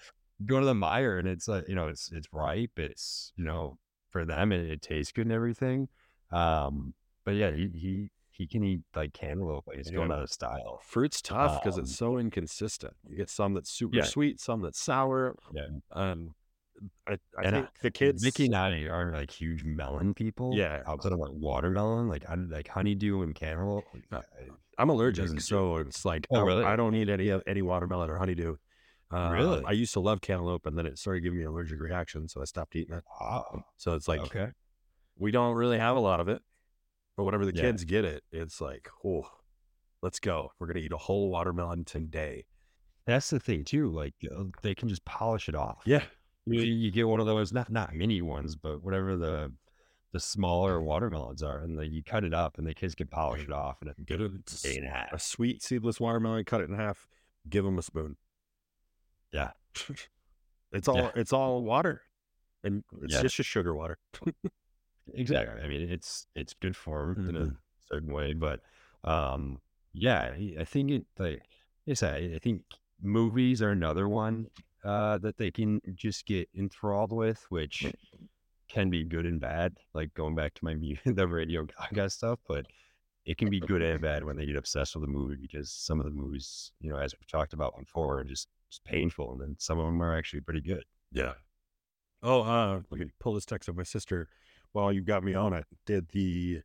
[0.47, 2.79] go to the Meijer and it's like, you know, it's it's ripe.
[2.79, 3.77] It's, you know,
[4.09, 5.89] for them it, it tastes good and everything.
[6.31, 6.95] Um,
[7.27, 10.81] but yeah, he he, he can eat like cantaloupe, like it's going out of style.
[10.83, 12.95] Fruit's tough because Um, it's so inconsistent.
[13.07, 14.05] You get some that's super Yeah.
[14.05, 15.37] sweet, some that's sour.
[15.53, 15.67] Yeah.
[15.91, 16.35] Um,
[17.07, 18.23] I, I And I- think the kids.
[18.23, 20.53] Vicky and I are like huge melon people.
[20.55, 20.83] Yeah.
[20.87, 23.85] Outside of like watermelon, like I like honeydew and cantaloupe.
[24.11, 26.65] like, Uh, I'm allergic, so it's like Oh, I, really?
[26.65, 28.57] I don't eat any of- any watermelon or honeydew.
[29.13, 29.63] Uh, Really?
[29.67, 32.41] I used to love cantaloupe, and then it started giving me an allergic reaction, so
[32.41, 33.05] I stopped eating it.
[33.21, 33.45] oh,
[33.77, 34.49] So it's like okay.
[35.19, 36.41] we don't really have a lot of it,
[37.17, 37.61] but whenever the Yeah.
[37.63, 39.29] kids get it, it's like, oh,
[40.01, 40.53] let's go.
[40.59, 42.47] We're gonna eat a whole watermelon today.
[43.05, 43.91] That's the thing too.
[43.91, 44.15] Like
[44.63, 45.83] they can just polish it off.
[45.85, 46.05] Yeah,
[46.47, 49.53] You, you get one of those, not not mini ones, but whatever the
[50.13, 53.43] the smaller watermelons are, and like you cut it up, and the kids can polish
[53.43, 54.29] it off, and it get a,
[54.63, 55.13] day and a half.
[55.13, 57.07] a sweet seedless watermelon, cut it in half,
[57.49, 58.17] give them a spoon.
[59.33, 59.53] Yeah.
[60.73, 61.11] it's all Yeah.
[61.15, 62.03] it's all water,
[62.65, 63.23] and it's Yeah.
[63.23, 63.99] just a sugar water.
[65.15, 65.61] Exactly.
[65.61, 67.57] I mean, it's it's good for 'em in a Mhm.
[67.91, 68.61] certain way, but
[69.05, 69.61] um,
[69.93, 71.43] yeah, I I think it like
[71.89, 72.63] I said, I think
[73.01, 74.47] movies are another one
[74.85, 77.87] uh that they can just get enthralled with, which
[78.69, 79.77] can be good and bad.
[79.95, 82.67] Like going back to my the Radio Ga Ga stuff, but
[83.25, 86.01] it can be good and bad when they get obsessed with a movie because some
[86.01, 89.41] of the movies, you know, as we've talked about before, are just, just painful, and
[89.41, 90.85] then some of them are actually pretty good.
[91.13, 91.35] Yeah.
[92.25, 94.29] Oh, uh, let me pull this text of my sister
[94.73, 95.67] while you got me on it.
[95.87, 96.63] Did the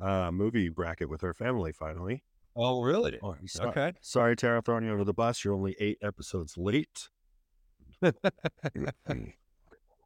[0.00, 2.22] uh movie bracket with her family finally.
[2.56, 3.18] Oh, really?
[3.22, 3.92] Oh, so- Okay.
[4.00, 5.44] Sorry, Tara, throwing you over the bus.
[5.44, 7.08] You're only eight episodes late.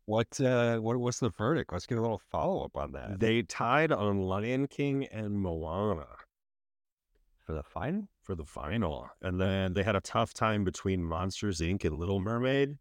[0.07, 1.73] What uh what what's the verdict?
[1.73, 3.21] Let's get a little follow up on that.
[3.21, 6.07] They tied on Lion King and Moana
[7.47, 8.09] For the final?
[8.21, 9.09] for the final.
[9.23, 11.85] And then they had a tough time between Monsters Inc.
[11.85, 12.79] and Little Mermaid.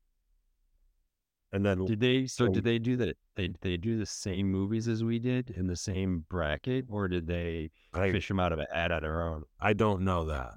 [1.54, 4.50] And then Did they so So- did they do that they they do the same
[4.52, 8.52] movies as we did in the same bracket or did they I, fish them out
[8.52, 9.44] of a hat on their own?
[9.60, 10.56] I don't know that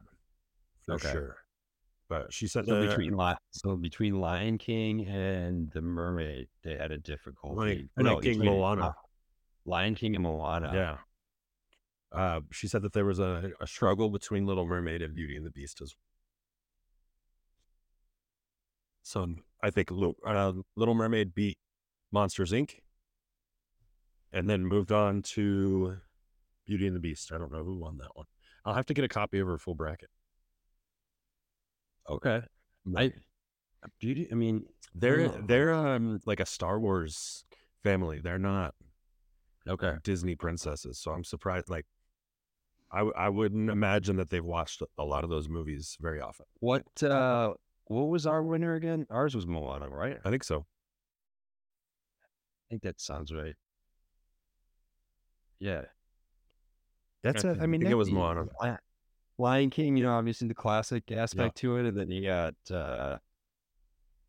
[0.87, 1.13] for Okay.
[1.13, 1.37] sure.
[2.09, 6.77] But she said So the, between Li- so between Lion King and the Mermaid, they
[6.77, 7.57] had a difficulty.
[7.57, 8.87] Lion- Or Lion King, Moana.
[8.89, 8.93] uh,
[9.65, 10.71] Lion King and Moana.
[10.75, 10.97] Yeah.
[12.13, 15.45] Uh, she said that there was a, a struggle between Little Mermaid and Beauty and
[15.47, 16.01] the Beast as well.
[19.03, 21.59] So I think uh, Little Mermaid beat
[22.13, 22.75] Monsters Inc.
[24.33, 25.97] and then moved on to
[26.67, 27.33] Beauty and the Beast.
[27.33, 28.27] I don't know who won that one.
[28.65, 30.11] I'll have to get a copy of her full bracket.
[32.09, 32.43] Okay.
[32.97, 33.13] I
[33.99, 34.29] beauty.
[34.31, 35.43] I mean, They're Oh.
[35.47, 37.45] they're um like a Star Wars
[37.83, 38.21] family.
[38.21, 38.75] They're not
[39.67, 39.95] okay.
[40.03, 40.99] Disney princesses.
[41.01, 41.69] So I'm surprised.
[41.69, 41.87] Like,
[42.93, 46.47] I I wouldn't imagine that they've watched a lot of those movies very often.
[46.61, 47.55] What uh
[47.87, 49.07] what was our winner again?
[49.11, 50.19] Ours was Moana, right?
[50.25, 50.65] I think so.
[52.23, 53.55] I think that sounds right.
[55.59, 55.83] Yeah.
[57.23, 57.51] That's I a.
[57.53, 58.47] I think mean, it was Moana.
[59.39, 62.55] Li- Lion King, you know, obviously the classic aspect to it, and then you got.
[62.71, 63.19] uh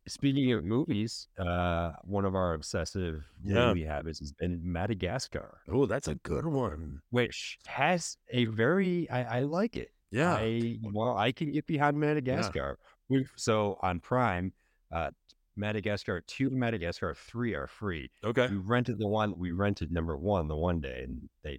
[0.08, 3.66] Speaking of movies, uh one of our obsessive Yeah.
[3.68, 7.00] movie habits has been Madagascar, Oh, that's a good one.
[7.10, 9.10] which has a very.
[9.10, 9.90] I, I like it.
[10.12, 10.34] Yeah.
[10.34, 12.78] I well, I can get behind Madagascar.
[13.08, 14.52] We've so on Prime,
[14.92, 15.10] uh
[15.56, 18.08] Madagascar two, and Madagascar three are free.
[18.22, 18.46] okay.
[18.46, 21.58] We rented the one we rented number one the one day, and they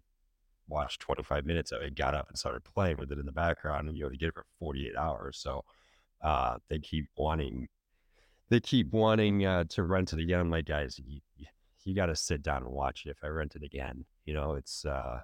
[0.67, 3.31] watched twenty five minutes of it, got up and started playing with it in the
[3.31, 5.37] background, and you know they get it for forty eight hours.
[5.37, 5.63] So
[6.21, 7.67] uh they keep wanting
[8.49, 10.39] they keep wanting uh to rent it again.
[10.39, 11.45] I'm like, guys, you, you,
[11.83, 13.11] you got to sit down and watch it.
[13.11, 15.21] If I rent it again, you know, it's uh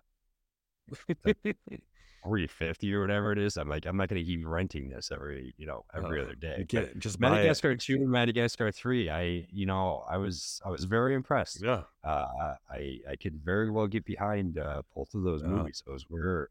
[2.23, 3.57] three fifty or whatever it is.
[3.57, 6.36] I'm like, I'm not going to keep renting this every you know every Uh, other
[6.36, 6.65] day.
[6.67, 7.19] Get just.
[7.19, 11.62] Madagascar two and Madagascar three, I you know I was I was very impressed.
[11.62, 11.83] Yeah.
[12.03, 15.49] Uh, I I could very well get behind uh, both of those Yeah.
[15.49, 15.83] movies.
[15.86, 16.49] Those were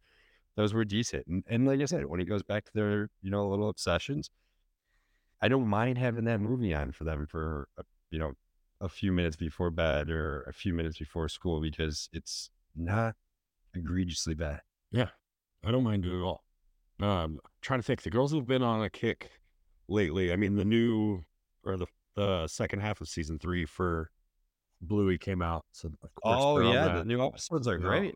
[0.57, 3.31] those were decent, and, and like I said, when it goes back to their you
[3.31, 4.31] know little obsessions,
[5.41, 8.33] I don't mind having that movie on for them for uh, you know
[8.81, 13.15] a few minutes before bed or a few minutes before school because it's not
[13.75, 14.61] egregiously bad.
[15.65, 16.45] I don't mind it at all.
[17.01, 19.31] Um, trying to think, the girls have been on a kick
[19.89, 20.33] lately.
[20.33, 21.23] I mean, the new
[21.65, 24.11] or the the second half of season three for
[24.83, 25.65] Bluey came out.
[25.73, 28.15] So of course Oh yeah, the new episodes are great.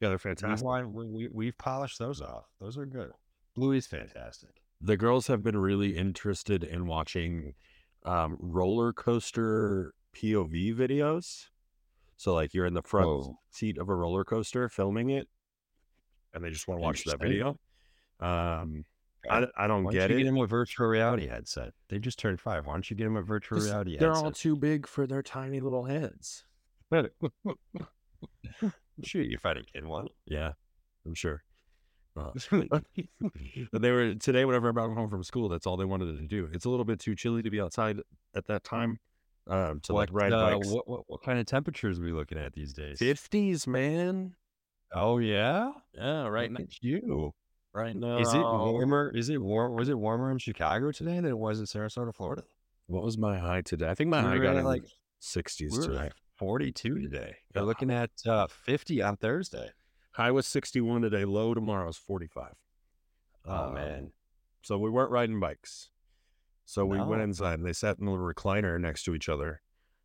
[0.00, 0.66] yeah, they're fantastic.
[0.66, 2.44] we, we, we've polished those off.
[2.60, 3.10] Those are good.
[3.54, 4.50] Bluey's fantastic.
[4.80, 7.54] The girls have been really interested in watching
[8.04, 11.46] um, roller coaster POV videos.
[12.16, 13.38] So like you're in the front Oh.
[13.50, 15.28] seat of a roller coaster filming it,
[16.34, 17.58] and they just want to watch that video.
[18.20, 18.84] Um,
[19.30, 20.18] I, I don't Why get you it.
[20.20, 21.72] get him a virtual reality headset?
[21.88, 22.66] They just turned five.
[22.66, 23.96] Why don't you get him a virtual 'Cause reality?
[23.96, 24.24] They're headset?
[24.24, 26.44] all too big for their tiny little heads.
[29.02, 30.08] Sure, you find a kid one.
[30.26, 30.52] Yeah,
[31.06, 31.42] I'm sure.
[32.16, 32.30] Uh,
[32.70, 32.84] but
[33.72, 34.44] they were today.
[34.44, 36.48] Whenever I brought home from school, that's all they wanted to do.
[36.52, 37.98] It's a little bit too chilly to be outside
[38.36, 38.98] at that time.
[39.46, 40.68] Um, to what, like ride uh, bikes.
[40.68, 42.98] what, what, what kind of temperatures are we looking at these days?
[42.98, 44.36] Fifties, man.
[44.94, 46.66] Oh yeah, Yeah, right Look now.
[46.80, 47.34] you.
[47.72, 48.18] Right now.
[48.18, 49.10] Is it warmer?
[49.14, 49.74] Is it warm?
[49.74, 52.44] Was it warmer in Chicago today than it was in Sarasota, Florida?
[52.86, 53.88] What was my high today?
[53.88, 54.84] I think my We high got in like-
[55.18, 56.10] sixties We today.
[56.36, 57.36] 42 today.
[57.54, 57.60] Yeah.
[57.62, 59.70] We're looking at uh, 50 on Thursday.
[60.12, 61.24] High was sixty one today.
[61.24, 62.54] Low tomorrow is forty five.
[63.46, 64.12] Oh Um, man,
[64.62, 65.90] So we weren't riding bikes.
[66.66, 69.60] So we went inside and they sat in a little recliner next to each other,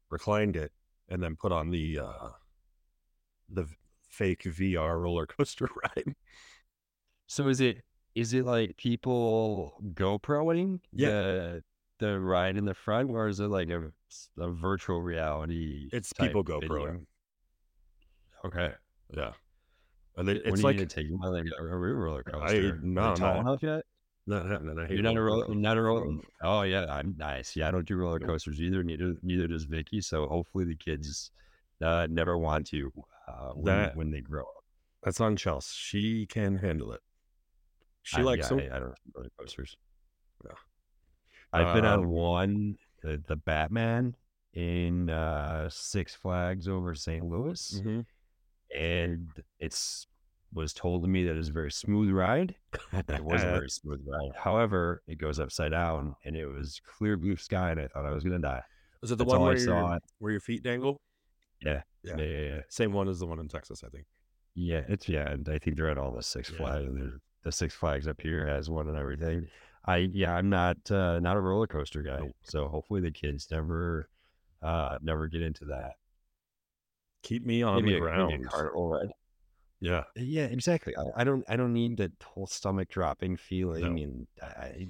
[0.09, 0.71] reclined it,
[1.07, 2.29] and then put on the uh
[3.49, 3.67] the
[4.09, 6.15] fake VR roller coaster ride.
[7.27, 7.83] So is it
[8.15, 11.09] is it like people GoProing Yeah.
[11.09, 11.63] the
[11.99, 13.91] the ride in the front, or is it like a,
[14.37, 15.89] a virtual reality?
[15.91, 16.43] It's people?
[16.43, 17.05] GoProing.
[18.45, 18.71] Okay,
[19.15, 19.31] Yeah.
[20.15, 22.31] And they, when it's like you gonna take you on like a real roller I-
[22.31, 22.73] coaster?
[22.73, 23.39] Are no, tall no.
[23.41, 23.83] enough yet?
[24.27, 26.17] no, no, no, no, You're not a roller roller, not a roller.
[26.41, 27.55] Oh yeah, I'm nice.
[27.55, 28.83] Yeah, I don't do roller coasters either.
[28.83, 30.01] Neither neither does Vicky.
[30.01, 31.31] So hopefully the kids
[31.81, 32.91] uh, never want to
[33.29, 34.63] uh, when, That- when they grow up.
[35.03, 35.71] That's on Chelsea.
[35.77, 36.99] She can handle it.
[38.03, 38.69] She I, likes yeah, them.
[38.71, 39.77] I, I don't do roller coasters.
[40.45, 40.51] Yeah.
[41.53, 44.15] I've been on Um, one, the, the Batman
[44.53, 47.23] in uh, Six Flags over St.
[47.25, 48.05] Louis, Mhm.
[48.75, 50.07] and it's
[50.51, 52.55] was told to me that it's a very smooth ride.
[52.93, 54.31] It was a very smooth ride.
[54.35, 58.11] However, it goes upside down, and it was clear blue sky, and I thought I
[58.11, 58.63] was gonna die.
[59.03, 60.99] Is it the That's one all I where, saw where your feet dangle?
[61.61, 62.17] Yeah, Yeah.
[62.17, 62.39] yeah, yeah.
[62.55, 62.61] yeah.
[62.69, 64.05] Same one as the one in Texas, I think.
[64.55, 66.57] Yeah, it's yeah, and I think they're at all the Six Yeah.
[66.57, 66.85] Flags.
[66.87, 69.47] and they're- The Six Flags up here has one and everything.
[69.85, 72.35] I yeah, I'm not uh, not a roller coaster guy, Nope.
[72.43, 74.09] so hopefully the kids never
[74.61, 75.93] uh never get into that.
[77.23, 78.45] Keep me on Maybe the ground.
[78.49, 79.09] carnival ride.
[79.79, 80.03] Yeah.
[80.17, 80.93] Yeah, exactly.
[80.97, 84.87] I, I don't I don't need that whole stomach dropping feeling, and I, I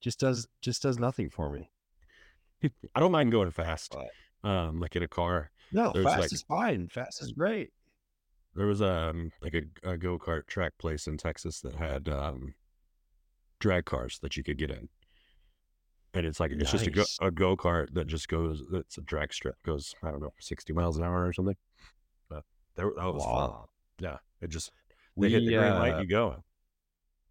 [0.00, 1.70] just does just does nothing for me.
[2.94, 3.96] I don't mind going fast.
[4.44, 5.50] Um, like in a car.
[5.72, 6.88] No, There's fast like- is fine.
[6.88, 7.70] Fast is great.
[8.54, 12.54] There was um like a, a go kart track place in Texas that had um
[13.60, 14.88] drag cars that you could get in,
[16.14, 18.62] and it's like it's just a go kart that just goes.
[18.72, 21.56] It's a drag strip goes I don't know sixty miles an hour or something.
[22.28, 22.42] But
[22.74, 23.52] there that was fun.
[24.00, 24.72] Yeah, it just
[25.16, 26.42] they hit the We, green light, uh, you go.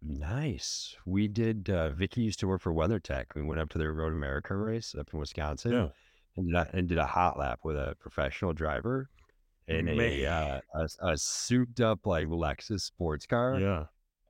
[0.02, 0.96] Nice.
[1.04, 1.68] We did.
[1.68, 3.26] Uh, Vicky used to work for WeatherTech.
[3.34, 5.72] We went up to their Road America race up in Wisconsin.
[5.72, 5.88] Yeah.
[6.36, 9.08] And did, a, and did a hot lap with a professional driver
[9.68, 13.58] in a, uh, a a souped up like Lexus sports car.
[13.60, 13.84] Yeah,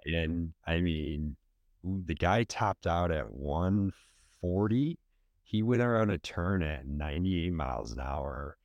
[0.04, 1.36] And I mean,
[1.82, 4.98] the guy topped out at 140.
[5.42, 8.56] He went around a turn at 98 miles an hour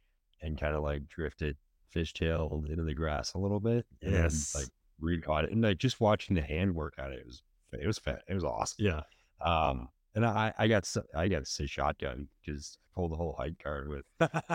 [0.42, 1.58] and kind of like drifted
[1.96, 3.86] fishtailed into the grass a little bit.
[4.02, 4.54] and, Yes.
[4.54, 4.68] like
[5.00, 7.42] recaught it, and like just watching the handwork on it, it was
[7.74, 8.22] it was fat.
[8.30, 8.86] It was awesome.
[8.86, 9.02] Yeah.
[9.42, 13.36] Um, and I I got I got to say shotgun because I pulled the whole
[13.38, 14.06] hike card with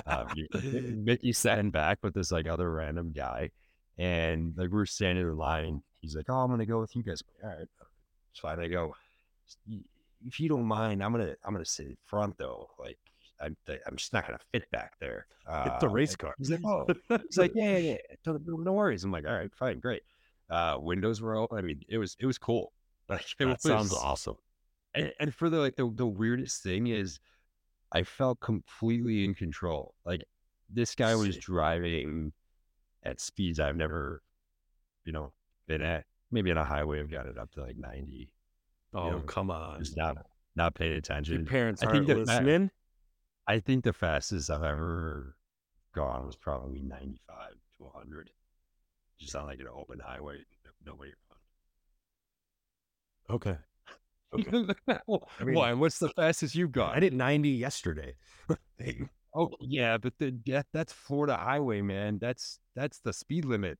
[0.06, 0.28] um,
[1.04, 3.50] Mickey sat in back with this like other random guy,
[3.98, 5.82] and like we were standing in line.
[6.00, 7.68] He's like, "Oh, I'm gonna go with you guys." All right,
[8.32, 8.94] so I go.
[10.26, 12.68] If you don't mind, I'm gonna I'm gonna sit in front though.
[12.78, 12.98] Like
[13.40, 15.26] I'm I'm just not gonna fit back there.
[15.48, 16.34] it's a Uh, race car.
[16.38, 17.96] He's like, oh, he's like, yeah, yeah,
[18.26, 18.32] yeah.
[18.46, 19.04] No, worries.
[19.04, 20.02] I'm like, all right, fine, great.
[20.50, 21.58] Uh, windows were open.
[21.58, 22.72] I mean, it was it was cool.
[23.10, 24.36] Like it that sounds was- awesome.
[24.94, 27.18] And, and for the like the, the weirdest thing is
[27.92, 29.94] I felt completely in control.
[30.04, 30.24] Like
[30.68, 32.32] this guy was driving
[33.02, 34.22] at speeds I've never,
[35.04, 35.32] you know,
[35.66, 36.04] been at.
[36.32, 38.32] Maybe on a highway I've got it up to like 90.
[38.94, 39.80] Oh, know, come on.
[39.80, 40.16] Just not
[40.56, 41.44] not paying Your attention.
[41.46, 42.70] parents I aren't think that- listening.
[43.46, 45.34] I think the fastest I've ever
[45.92, 48.30] gone was probably 95 to 100.
[49.18, 51.10] Just on like an open highway, no- nobody
[53.28, 53.56] Okay.
[54.32, 54.74] Around.
[55.06, 55.72] well, I mean- why?
[55.72, 56.94] What's the fastest you've gone?
[56.96, 58.14] I did 90 yesterday.
[59.32, 62.18] Oh yeah, but the that, that's Florida highway, man.
[62.20, 63.78] That's that's the speed limit.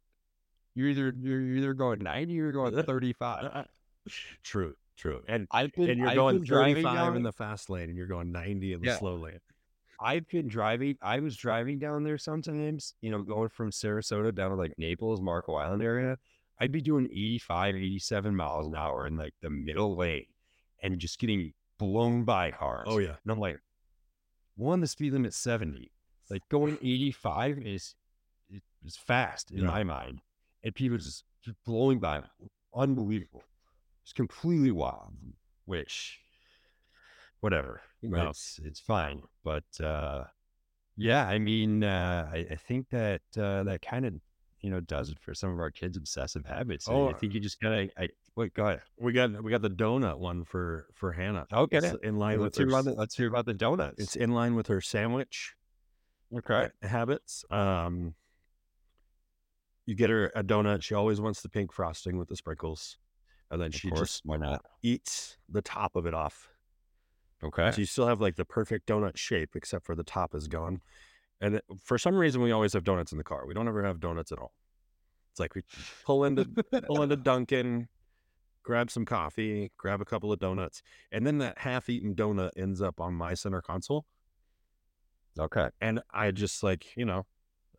[0.76, 3.50] You're either you're either going ninety or you're going thirty five.
[3.52, 3.64] Uh,
[4.44, 5.22] true, true.
[5.26, 7.98] And I've been and you're I've going been 35 down, in the fast lane and
[7.98, 8.98] you're going 90 in the Yeah.
[8.98, 9.40] slow lane.
[10.00, 10.96] I've been driving.
[11.02, 12.94] I was driving down there sometimes.
[13.00, 16.16] You know, going from Sarasota down to like Naples, Marco Island area.
[16.60, 20.26] I'd be doing 85, 87 miles an hour in like the middle lane,
[20.82, 22.86] and just getting blown by cars.
[22.88, 23.16] Oh yeah.
[23.22, 23.58] And I'm like,
[24.56, 25.90] one, the speed limit's 70.
[26.28, 27.94] Like going 85 is
[28.84, 29.66] is fast in Yeah.
[29.66, 30.20] my mind.
[30.62, 32.22] And people just, just blowing by.
[32.74, 33.42] Unbelievable.
[34.02, 35.12] It's completely wild.
[35.64, 36.18] Which
[37.40, 37.80] whatever.
[38.02, 38.28] Yeah.
[38.30, 39.22] It's it's fine.
[39.44, 40.24] But uh
[40.96, 44.14] yeah, I mean uh I, I think that uh that kind of
[44.60, 46.88] you know does it for some of our kids' obsessive habits.
[46.88, 48.82] I- Oh, I think you just gotta I wait, go ahead.
[48.98, 51.46] We got we got the donut one for for Hannah.
[51.52, 51.78] Okay.
[51.78, 54.02] It's in line with Let's her, hear about the let's hear about the donuts.
[54.02, 55.54] it's in line with her sandwich
[56.36, 56.68] okay.
[56.82, 57.44] habits.
[57.50, 58.14] Um
[59.86, 62.98] you get her a donut, she always wants the pink frosting with the sprinkles.
[63.50, 64.64] And then Of she course, just why not?
[64.82, 66.48] eats the top of it off.
[67.42, 67.72] Okay.
[67.72, 70.82] So you still have like the perfect donut shape, except for the top is gone.
[71.40, 73.46] And for some reason, we always have donuts in the car.
[73.46, 74.52] We don't ever have donuts at all.
[75.32, 75.62] It's like we
[76.04, 76.44] pull into
[76.86, 77.88] pull into Dunkin',
[78.62, 83.00] grab some coffee, grab a couple of donuts, and then that half-eaten donut ends up
[83.00, 84.04] on my center console.
[85.38, 85.68] Okay.
[85.80, 87.24] And I just like you know,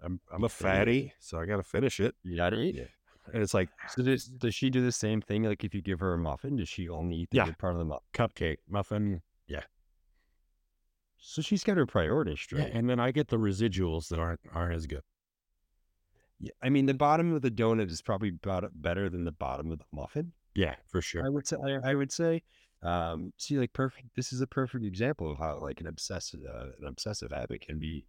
[0.01, 2.15] I'm I'm a fatty, so I got to finish it.
[2.23, 2.89] You gotta eat it.
[3.33, 5.43] And it's like So does, does she do the same thing?
[5.43, 7.45] Like if you give her a muffin, does she only eat the Yeah.
[7.45, 8.01] good part of the muffin?
[8.13, 9.21] cupcake, muffin,
[11.23, 12.73] So she's got her priorities yeah, straight.
[12.73, 15.03] and then I get the residuals that aren't aren't as good.
[16.39, 16.51] Yeah.
[16.63, 19.77] I mean, the bottom of the donut is probably about better than the bottom of
[19.77, 20.33] the muffin.
[20.55, 21.23] Yeah, for sure.
[21.23, 21.57] I would say.
[21.63, 22.41] I, I would say.
[22.81, 24.07] Um, see, like perfect.
[24.15, 27.77] This is a perfect example of how like an obsessive uh, an obsessive habit can
[27.77, 28.07] be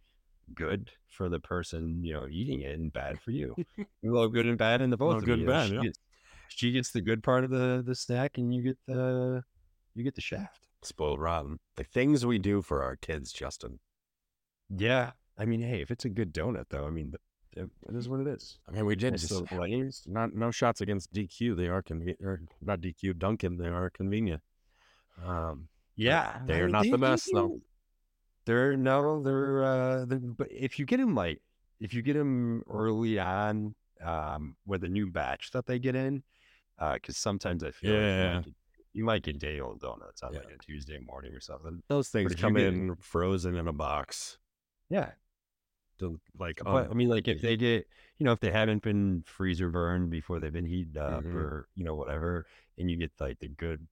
[0.55, 3.55] good for the person you know eating it and bad for you.
[4.01, 5.23] well, good and bad in the both.
[5.23, 5.45] Good you.
[5.45, 5.81] and bad, She yeah.
[5.83, 5.99] gets,
[6.47, 9.43] she gets the good part of the the snack, and you get the
[9.93, 10.67] you get the shaft.
[10.83, 11.59] Spoiled rotten.
[11.75, 13.79] The things we do for our kids, Justin.
[14.69, 15.11] Yeah.
[15.37, 17.13] I mean, hey, if it's a good donut, though, I mean,
[17.55, 18.59] it it is what it is.
[18.67, 20.03] I mean, we did just glaze.
[20.07, 21.55] not no shots against DQ.
[21.55, 23.57] They are convenient, or not DQ Dunkin'.
[23.57, 24.41] They are convenient.
[25.23, 27.59] Um, Yeah, they I are mean, not they- the they best, though.
[28.45, 31.41] They're no, they're uh, they're, but if you get them like
[31.79, 36.23] if you get them early on, um, with a new batch that they get in,
[36.77, 38.41] uh, because sometimes I feel like you Yeah.
[38.93, 40.39] Might get, you might get day old donuts on Yeah.
[40.39, 41.81] like a Tuesday morning or something.
[41.87, 44.37] those things come get- in frozen in a box.
[44.89, 45.11] Yeah,
[45.99, 48.83] To, like, but I um, mean, like if they get, you know, if they haven't
[48.83, 51.33] been freezer burned before they've been heated up Mhm.
[51.35, 52.45] or you know whatever,
[52.77, 53.87] and you get like the good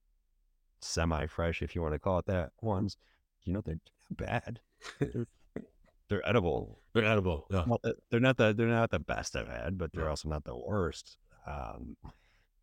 [0.80, 2.96] semi fresh, if you want to call it that, ones,
[3.42, 4.60] you know, they're not bad.
[5.00, 5.26] they're,
[6.08, 6.80] they're edible.
[6.92, 7.46] they're edible.
[7.50, 7.64] Yeah.
[7.66, 10.56] Well, they're not the they're not the best I've had, but they're also not the
[10.56, 11.18] worst.
[11.46, 11.96] Um,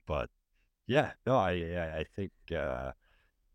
[0.06, 0.30] but
[0.90, 2.92] yeah, no, I I, I think uh,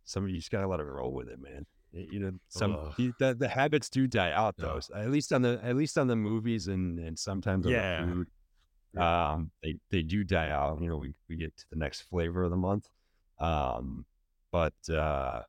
[0.04, 1.66] some of you just gotta let it roll with it, man.
[1.92, 3.12] You know, some Ugh.
[3.18, 4.80] the, the habits do die out though.
[4.96, 8.04] At least on the at least on the movies and and sometimes on Yeah.
[8.04, 8.28] the food.
[9.00, 10.80] Um, they they do die out.
[10.80, 12.88] You know, we we get to the next flavor of the month.
[13.38, 14.06] Um,
[14.52, 15.42] but uh,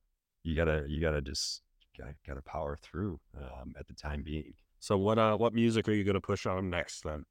[0.43, 1.61] you gotta you gotta just
[1.97, 4.53] gotta, gotta power through um, at the time being.
[4.79, 5.17] So what?
[5.17, 7.25] Uh, what music are you gonna push on next then?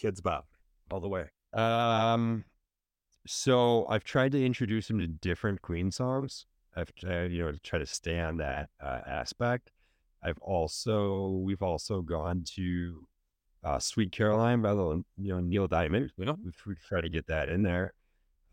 [0.00, 0.46] Kidz Bop,
[0.90, 1.26] all the way.
[1.52, 2.44] Um,
[3.26, 6.46] so I've tried to introduce him to different Queen songs.
[6.74, 9.72] I've uh, you know to try to stay on that uh, aspect.
[10.22, 13.06] I've also we've also gone to
[13.64, 16.12] uh, "Sweet Caroline" by the you know Neil Diamond.
[16.16, 16.38] You know?
[16.66, 17.94] We, try to get that in there.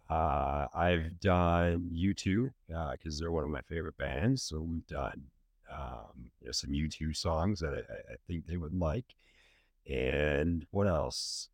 [0.09, 2.49] Uh, I've done U2
[2.91, 5.25] because they're one of my favorite bands, so we've done
[5.71, 9.15] um, you know, some U2 songs that I, I think they would like.
[9.87, 11.49] And what else?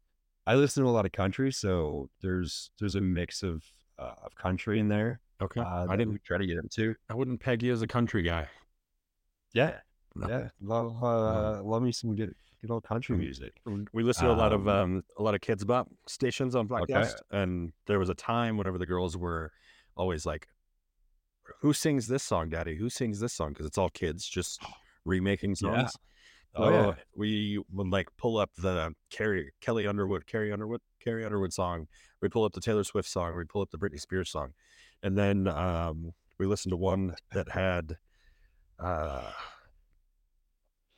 [0.48, 3.64] I listen to a lot of country, so there's there's a mix of
[3.98, 5.20] uh, of country in there.
[5.42, 5.60] Okay.
[5.62, 6.24] Uh, I didn't.
[6.24, 6.96] try to get into.
[7.10, 8.48] I wouldn't peg you as a country guy.
[9.54, 9.80] Yeah,
[10.16, 10.28] No.
[10.28, 13.54] yeah, love uh, love me some good good old country music.
[13.94, 16.72] We listen to a lot of Um, um, a lot of Kidz Bop stations on
[16.72, 16.94] Okay.
[16.94, 19.52] podcast, and there was a time whenever the girls were
[19.98, 20.48] always like,
[21.62, 22.76] "Who sings this song, Daddy?
[22.76, 24.62] Who sings this song?" Because it's all kids just
[25.06, 25.88] remaking Yeah.
[26.56, 26.94] Oh, yeah.
[27.16, 31.88] We would like pull up the Carrie Kelly Underwood, Carrie Underwood, Carrie Underwood song.
[32.22, 33.36] We'd pull up the Taylor Swift song.
[33.36, 34.54] We'd pull up the Britney Spears song,
[35.04, 37.98] and then um, we listened to one that had.
[38.80, 39.32] Uh,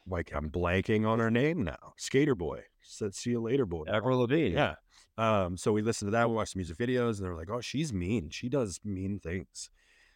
[0.09, 1.93] like I'm blanking on her name now.
[1.97, 4.55] Skater Boy said, "See you later, boy." Avril Lavigne.
[4.55, 4.75] Yeah.
[5.17, 5.57] Um.
[5.57, 6.29] So we listened to that.
[6.29, 8.29] We watched some music videos, and they're like, "Oh, she's mean.
[8.29, 9.69] She does mean things."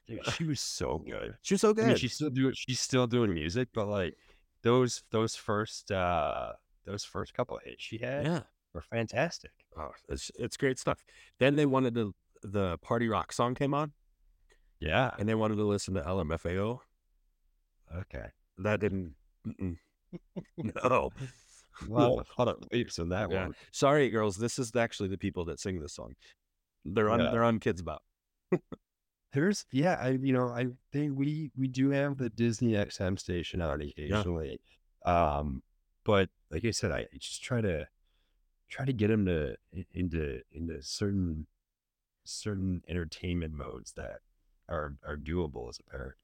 [0.07, 1.35] Dude, she was so good.
[1.41, 1.87] She was so I good.
[1.87, 4.15] mean, she's still doing she's still doing music, but like
[4.63, 6.53] those those first uh
[6.85, 8.41] those first couple of hits she had yeah.
[8.73, 9.51] were fantastic.
[9.77, 11.03] Oh, it's it's great stuff.
[11.39, 13.91] Then they wanted to the party rock song came on,
[14.79, 15.11] Yeah.
[15.19, 16.79] and they wanted to listen to LMFAO.
[17.95, 18.25] Okay.
[18.57, 19.13] That didn't.
[20.57, 21.11] no.
[21.81, 23.43] A lot of, lot of leaps in that Yeah.
[23.43, 23.55] one.
[23.71, 24.37] Sorry, girls.
[24.37, 26.15] This is actually the people that sing this song.
[26.85, 27.19] They're on.
[27.19, 27.31] Yeah.
[27.31, 28.03] They're on Kidz Bop.
[29.33, 33.61] There's yeah, I you know, I think we we do have the Disney XM station
[33.61, 34.59] on occasionally.
[35.05, 35.63] Um
[36.03, 37.87] but like I said, I just try to
[38.69, 39.55] try to get them to
[39.93, 41.47] into into certain
[42.23, 44.19] certain entertainment modes that
[44.67, 46.15] are are doable as a parent.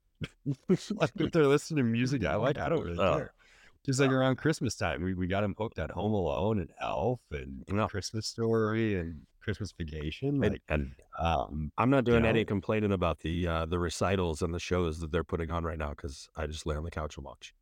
[0.96, 3.16] like if they're listening to music I like, I don't really Oh.
[3.16, 3.32] care.
[3.84, 7.20] Just like around Christmas time, we, we got him hooked on Home Alone and Elf
[7.30, 7.86] and Yeah.
[7.86, 10.42] Christmas Story and Christmas Vacation.
[10.44, 12.28] And, Like, and um, I'm not doing know?
[12.28, 15.78] any complaining about the uh, the recitals and the shows that they're putting on right
[15.78, 17.54] now because I just lay on the couch and watch.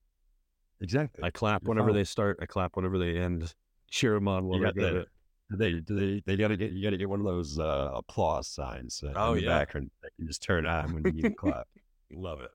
[0.80, 1.22] exactly.
[1.22, 1.96] I clap You're whenever fine.
[1.96, 2.38] they start.
[2.42, 3.54] I clap whenever they end.
[3.90, 5.08] Cheer them on while You they're it.
[5.48, 9.12] They they they gotta get you gotta get one of those uh, applause signs uh,
[9.14, 9.58] Oh, the yeah.
[9.58, 11.68] background that you just turn on when you need to clap
[12.12, 12.50] Love it.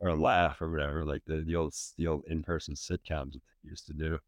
[0.00, 3.70] Or laugh or whatever, like the, the old the old in person sitcoms that they
[3.70, 4.18] used to do,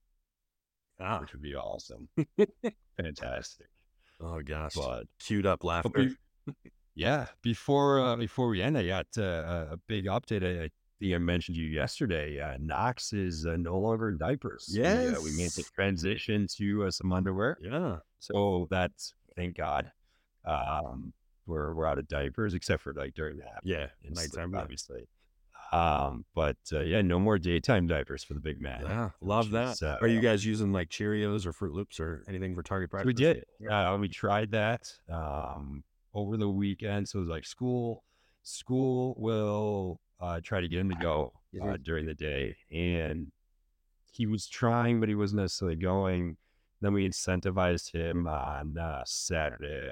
[1.00, 1.20] Ah.
[1.20, 2.08] which would be awesome,
[2.96, 3.66] fantastic.
[4.20, 4.74] Oh gosh.
[4.74, 5.90] But Queued up laughter.
[6.46, 6.54] be-
[6.94, 10.42] yeah, before uh, before we end, I got uh, a- big update.
[10.42, 12.40] I, I think I mentioned to you yesterday.
[12.40, 14.70] Uh, Knox is uh, no longer in diapers.
[14.74, 17.58] We, uh, we made the transition to uh, some underwear.
[17.60, 17.98] Yeah.
[18.18, 19.92] So that's thank God.
[20.44, 21.12] Um,
[21.46, 23.60] we're we're out of diapers except for like during nap.
[23.62, 23.86] Yeah.
[24.10, 24.52] Nighttime.
[24.54, 24.60] yeah.
[24.60, 25.06] obviously.
[25.72, 28.82] Um, but uh, yeah, no more daytime diapers for the big man.
[28.82, 29.10] Yeah.
[29.20, 29.72] Love that.
[29.72, 32.90] is, uh, Are you guys using like Cheerios or Froot Loops or anything for target
[32.90, 33.06] practice?
[33.06, 33.44] We did.
[33.60, 37.08] Yeah, we tried that um, over the weekend.
[37.08, 38.04] So it was like school.
[38.42, 43.30] School will uh, try to get him to go uh, during the day, and
[44.10, 46.36] he was trying, but he wasn't necessarily going.
[46.80, 49.90] Then we incentivized him on uh, Saturday.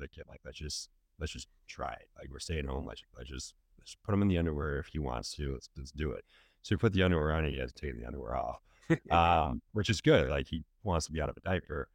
[0.00, 0.88] Like, like, let's just
[1.20, 2.08] let's just try it.
[2.18, 2.86] Like we're staying home.
[2.86, 5.52] Let's, let's just let's put him in the underwear if he wants to.
[5.52, 6.24] Let's let's do it.
[6.62, 7.44] So we put the underwear on.
[7.44, 8.60] And he has taken the underwear off
[9.10, 10.30] um, which is good.
[10.30, 11.88] Like he wants to be out of a diaper.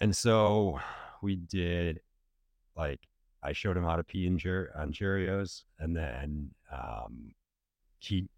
[0.00, 0.80] And so
[1.22, 2.00] we did
[2.76, 3.00] like
[3.42, 7.32] I showed him how to pee in Cheer- on Cheerios, and then um,
[7.98, 8.28] he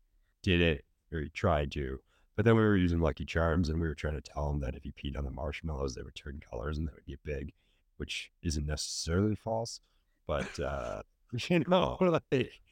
[0.42, 2.00] did it or he tried to.
[2.36, 4.74] But then we were using Lucky Charms, and we were trying to tell him that
[4.74, 7.52] if he peed on the marshmallows, they would turn colors and they would get big,
[7.98, 9.80] which isn't necessarily false.
[10.26, 11.02] But uh,
[11.48, 12.62] you know, like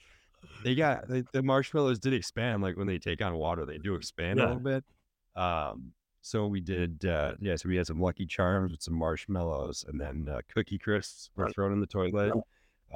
[0.65, 2.63] they got the, the marshmallows did expand.
[2.63, 4.85] Like when they take on water, they do expand a little bit.
[5.35, 7.57] Um, so we did, uh, yeah.
[7.57, 11.45] So we had some Lucky Charms with some marshmallows, and then uh, Cookie Crisps were
[11.47, 11.55] Right.
[11.55, 12.33] thrown in the toilet.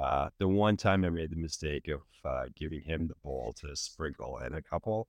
[0.01, 3.75] Uh, the one time I made the mistake of uh, giving him the bowl to
[3.75, 5.07] sprinkle in a couple,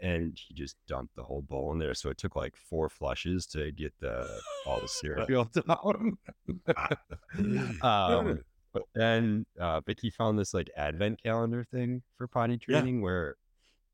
[0.00, 1.92] and he just dumped the whole bowl in there.
[1.94, 4.26] So it took like four flushes to get the
[4.64, 4.88] all the
[5.26, 5.96] cereal out.
[7.82, 8.40] um,
[8.78, 12.80] but then uh, Vicky found this like advent calendar thing for potty Yeah.
[12.80, 13.36] training where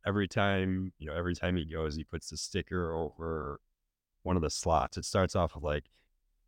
[0.07, 3.61] every time, you know, every time he goes, he puts the sticker over
[4.23, 4.97] one of the slots.
[4.97, 5.85] It starts off with like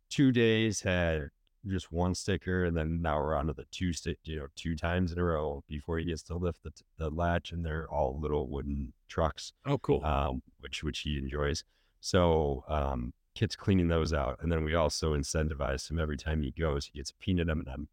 [0.09, 1.29] two days had
[1.65, 4.75] just one sticker, and then now we're on to the two stick, you know, two
[4.75, 8.17] times in a row before he gets to lift the, the latch, and they're all
[8.21, 10.03] little wooden trucks Oh, cool.
[10.05, 11.63] um, which which he enjoys.
[11.99, 16.51] So um, Kit's cleaning those out, and then we also incentivize him every time he
[16.51, 16.85] goes.
[16.85, 17.87] He gets a peanut M and m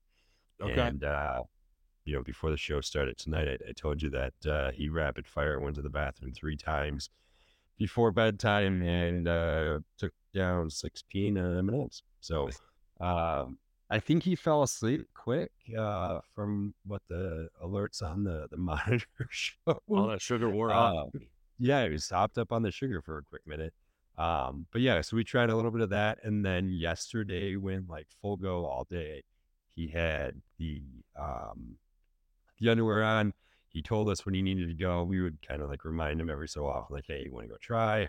[0.61, 0.81] okay.
[0.81, 1.43] And uh,
[2.05, 5.27] you know, before the show started tonight, I, I told you that uh, he rapid
[5.27, 7.11] fire went to the bathroom three times
[7.79, 12.03] before bedtime and uh, took down 16 uh, minutes.
[12.21, 12.51] So
[13.01, 13.59] um,
[13.91, 19.07] I think he fell asleep quick uh, from what the alerts on the, the monitor
[19.31, 19.81] show.
[19.89, 21.09] All that sugar wore off.
[21.15, 21.19] Uh,
[21.59, 23.73] yeah, he was hopped up on the sugar for a quick minute.
[24.17, 26.19] Um, but yeah, so we tried a little bit of that.
[26.23, 29.23] And then yesterday, went like full go all day,
[29.75, 30.83] he had the
[31.19, 31.77] um,
[32.61, 33.33] the underwear on.
[33.69, 35.03] He told us when he needed to go.
[35.03, 37.51] We would kind of like remind him every so often, like, hey, you want to
[37.51, 38.09] go try?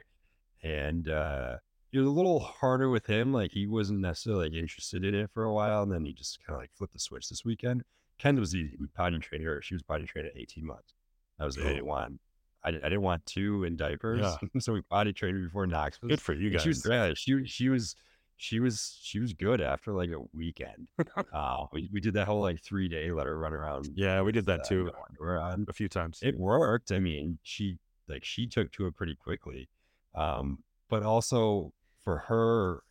[0.64, 1.58] And uh,
[1.92, 3.34] it was a little harder with him.
[3.34, 6.40] Like he wasn't necessarily like, interested in it for a while, and then he just
[6.46, 7.84] kind of like flipped the switch this weekend.
[8.18, 8.78] Ken was easy.
[8.80, 9.62] We potty trained her.
[9.62, 10.94] She was potty trained at 18 months.
[11.40, 11.58] That was.
[11.58, 12.20] I didn't want.
[12.64, 14.36] I, I didn't want two in diapers, Yeah.
[14.60, 16.10] so we potty trained her before Knoxville.
[16.10, 16.62] Good for you And guys.
[16.64, 17.18] She was great.
[17.18, 17.96] She she was
[18.38, 20.88] she was she was good after like a weekend.
[21.34, 23.90] uh, we, we did that whole like three day let her run around.
[23.96, 25.66] yeah, we did that uh, too on.
[25.70, 26.20] a few times.
[26.22, 26.92] It worked.
[26.92, 27.78] I mean, she
[28.08, 29.70] like she took to it pretty quickly.
[30.14, 30.60] Um,
[30.90, 31.74] but also
[32.04, 32.84] for her,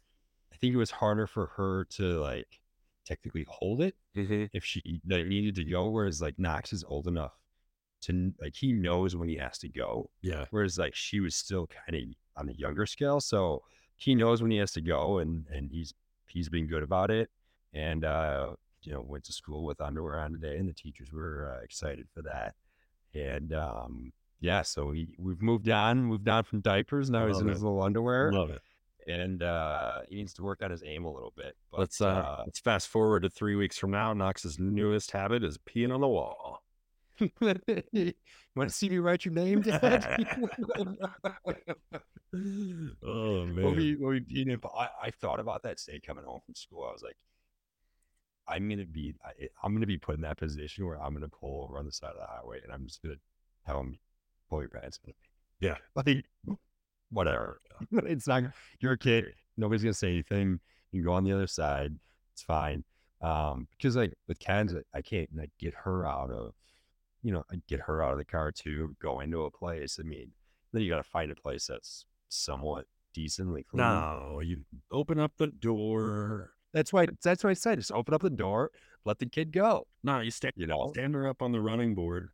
[0.53, 2.61] I think it was harder for her to like
[3.07, 4.49] technically hold it Mhm.
[4.53, 5.91] if she like, needed to go.
[5.91, 7.33] Whereas like Knox is old enough
[8.03, 10.45] to like he knows when he has to go Yeah.
[10.51, 12.03] whereas like she was still kind of
[12.37, 13.63] on the younger scale so
[14.05, 15.95] he knows when he has to go and and he's
[16.29, 17.31] he's been good about it
[17.73, 18.49] and uh
[18.83, 22.07] you know went to school with underwear on today and the teachers were uh, excited
[22.15, 22.55] for that
[23.15, 27.49] and um yeah so he, we've moved on moved on from diapers now he's in
[27.49, 27.53] it.
[27.53, 28.61] his little underwear Love it.
[29.07, 32.43] and uh he needs to work on his aim a little bit but Let's uh,
[32.45, 34.13] let's fast forward to three weeks from now.
[34.13, 36.63] Knox's newest habit is peeing on the wall.
[38.57, 40.27] want to see me write your name dad
[43.05, 46.55] Oh When we, you know, but I, I thought about that today coming home from
[46.55, 46.85] school.
[46.89, 47.17] I was like,
[48.49, 51.65] I'm gonna be, I, I'm gonna be put in that position where I'm gonna pull
[51.65, 53.15] over on the side of the highway, and I'm just gonna
[53.67, 53.99] tell him,
[54.51, 54.99] pull your pants.
[55.61, 55.77] Yeah.
[55.95, 56.25] like
[57.11, 57.61] whatever.
[57.93, 58.45] it's not.
[58.81, 59.27] You're a kid.
[59.57, 60.61] Nobody's gonna say anything.
[60.93, 61.95] You can go on the other side.
[62.33, 62.85] It's fine.
[63.21, 66.53] Um, because like with Ken's, I can't like get her out of,
[67.25, 68.95] you know, get her out of the car too.
[69.01, 69.99] Go into a place.
[69.99, 70.31] I mean,
[70.73, 73.79] then you got to find a place that's somewhat decently clean.
[73.79, 74.59] No, you
[74.93, 76.53] open up the door.
[76.73, 77.07] That's why.
[77.23, 78.71] That's why I said just open up the door,
[79.05, 79.87] let the kid go.
[80.05, 82.29] No, you stand You know, stand her up on the running board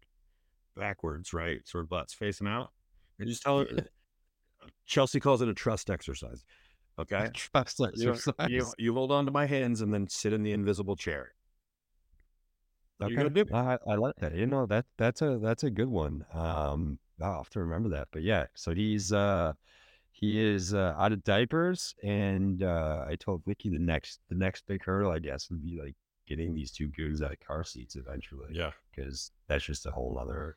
[0.77, 1.67] backwards, right?
[1.67, 2.73] Sort of butts facing out.
[3.19, 3.67] And just tell her
[4.87, 6.45] Chelsea calls it a trust exercise.
[6.99, 7.31] Okay.
[7.33, 8.49] trust You, exercise.
[8.49, 11.33] you, you hold on to my hands and then sit in the invisible chair.
[13.03, 13.45] Okay.
[13.53, 14.35] I, I like that.
[14.35, 16.25] You know that that's a that's a good one.
[16.35, 18.09] Um, I'll have to remember that.
[18.13, 19.53] But yeah, so he's uh
[20.13, 24.67] he is uh, out of diapers, and uh, I told Vicky the next the next
[24.67, 25.95] big hurdle, I guess, would be like
[26.27, 28.71] getting these two goons out of car seats eventually, Yeah.
[28.95, 30.57] because that's just a whole other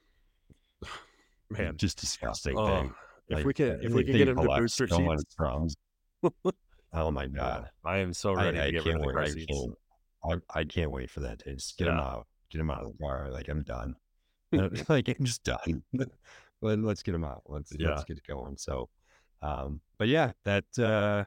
[1.49, 1.77] Man.
[1.77, 2.93] just disgusting Oh, thing.
[3.29, 5.35] if Like, we can if we can get him to booster seats.
[6.93, 7.69] oh my god!
[7.85, 9.45] I am so ready I to get rid of the car I seats.
[9.49, 10.41] can't.
[10.55, 11.99] I, I can't wait for that to just get Yeah.
[11.99, 12.27] out.
[12.53, 13.29] Get him out of the car.
[13.31, 13.95] Like I'm done.
[14.55, 15.83] Uh, like I'm just done.
[16.61, 17.41] Let, let's get him out.
[17.47, 17.89] Let's Yeah.
[17.89, 18.55] let's get going.
[18.57, 18.87] So,
[19.41, 21.25] um, but yeah, that uh,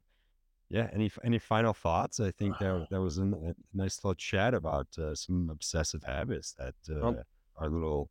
[0.71, 0.89] yeah.
[0.95, 2.21] Any any final thoughts?
[2.21, 6.75] I think that that was a nice little chat about uh, some obsessive habits that
[6.89, 7.17] uh, Um,
[7.57, 8.09] our little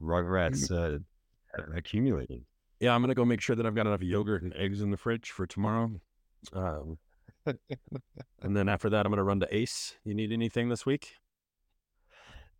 [0.00, 0.98] rugrats uh,
[1.58, 2.44] are accumulating.
[2.78, 4.96] Yeah, I'm gonna go make sure that I've got enough yogurt and eggs in the
[4.96, 6.00] fridge for tomorrow.
[6.52, 6.98] Um,
[8.42, 9.96] and then after that, I'm gonna run to Ace.
[10.04, 11.14] You need anything this week?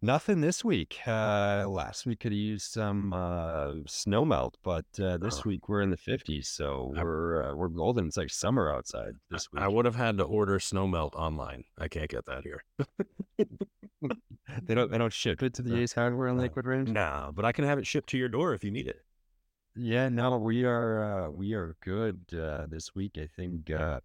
[0.01, 1.01] Nothing this week.
[1.09, 5.43] Uh, last week could have used some uh, snow melt, but uh, this Oh.
[5.47, 8.07] week we're in the 50s, so we're uh, we're golden.
[8.07, 9.61] It's like summer outside this week.
[9.63, 11.65] I would have had to order snow melt online.
[11.79, 12.63] I can't get that here.
[14.63, 16.89] they don't they don't ship it to the Uh, Ace Hardware in Lakewood Ranch.
[16.91, 19.01] No, but I can have it shipped to your door if you need it.
[19.75, 23.19] Yeah, no, we are uh, we are good uh, this week.
[23.19, 23.99] I think uh,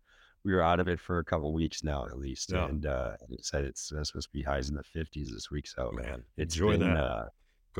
[0.45, 2.51] we are out of it for a couple weeks now, at least.
[2.51, 2.65] Yeah.
[2.65, 5.67] And uh, it said it's uh, supposed to be highs in the 50s this week,
[5.67, 6.97] so Man, it's enjoy been that.
[7.03, 7.25] uh,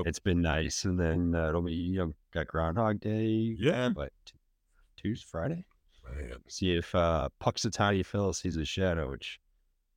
[0.05, 0.85] it's been nice.
[0.85, 3.55] And then uh, it'll be you know got Groundhog Day.
[3.59, 3.89] Yeah.
[3.89, 4.11] What
[4.97, 5.65] Tuesday, Friday?
[6.15, 6.33] Man.
[6.47, 9.39] See if uh, Punxsutawney Phil sees a shadow, which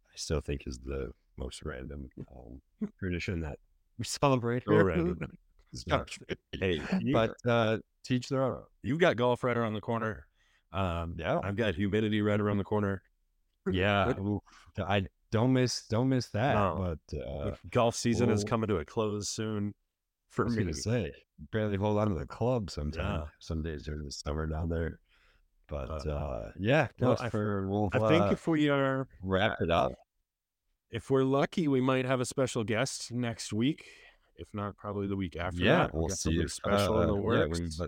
[0.08, 2.60] I still think is the most random um,
[2.98, 3.58] tradition that
[3.98, 4.84] we celebrate So here.
[4.84, 5.18] random.
[5.72, 5.96] It's Yeah.
[5.96, 6.10] not-
[6.52, 6.80] Hey,
[7.12, 8.62] but uh, teach their own.
[8.82, 10.26] you got golf right around the corner.
[10.72, 13.02] Um, Yeah, I've got humidity right around the corner.
[13.70, 14.12] yeah.
[14.78, 16.54] I don't miss don't miss that.
[16.54, 16.96] No.
[17.10, 19.68] But uh, golf season is coming to a close soon.
[19.68, 19.72] I
[20.30, 21.12] For was me, gonna say
[21.52, 23.22] barely hold on to the club sometimes.
[23.24, 23.30] Yeah.
[23.40, 24.98] Some days during the summer down there.
[25.68, 29.60] But Uh, uh, yeah, well, I- for we'll I think uh, if we are wrap
[29.60, 29.92] it up.
[30.90, 33.84] if we're lucky, we might have a special guest next week.
[34.36, 35.60] If not, probably the week after.
[35.62, 35.94] Yeah, that.
[35.94, 37.60] We we'll got see special in the uh, works.
[37.80, 37.86] Yeah,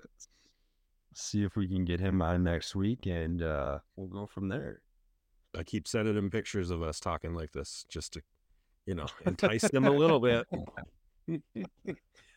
[1.19, 4.81] see if we can get him on next week, and uh, we'll go from there.
[5.57, 8.23] I keep sending him pictures of us talking like this just to,
[8.87, 10.47] you know, entice him a little bit.
[11.29, 11.41] a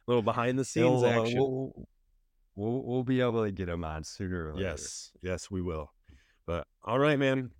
[0.08, 1.40] little behind the scenes He'll, uh, action.
[1.40, 1.88] we'll,
[2.56, 4.70] we'll we'll be able to get him on sooner or later.
[4.70, 5.92] yes, yes, we will.
[6.46, 7.52] But all right, man.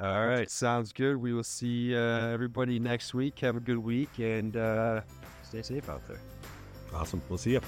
[0.00, 1.16] All right, sounds good.
[1.16, 3.38] We will see uh, everybody next week.
[3.40, 5.02] Have a good week and uh,
[5.44, 6.18] stay safe out there.
[6.92, 7.22] Awesome.
[7.28, 7.60] We'll see you.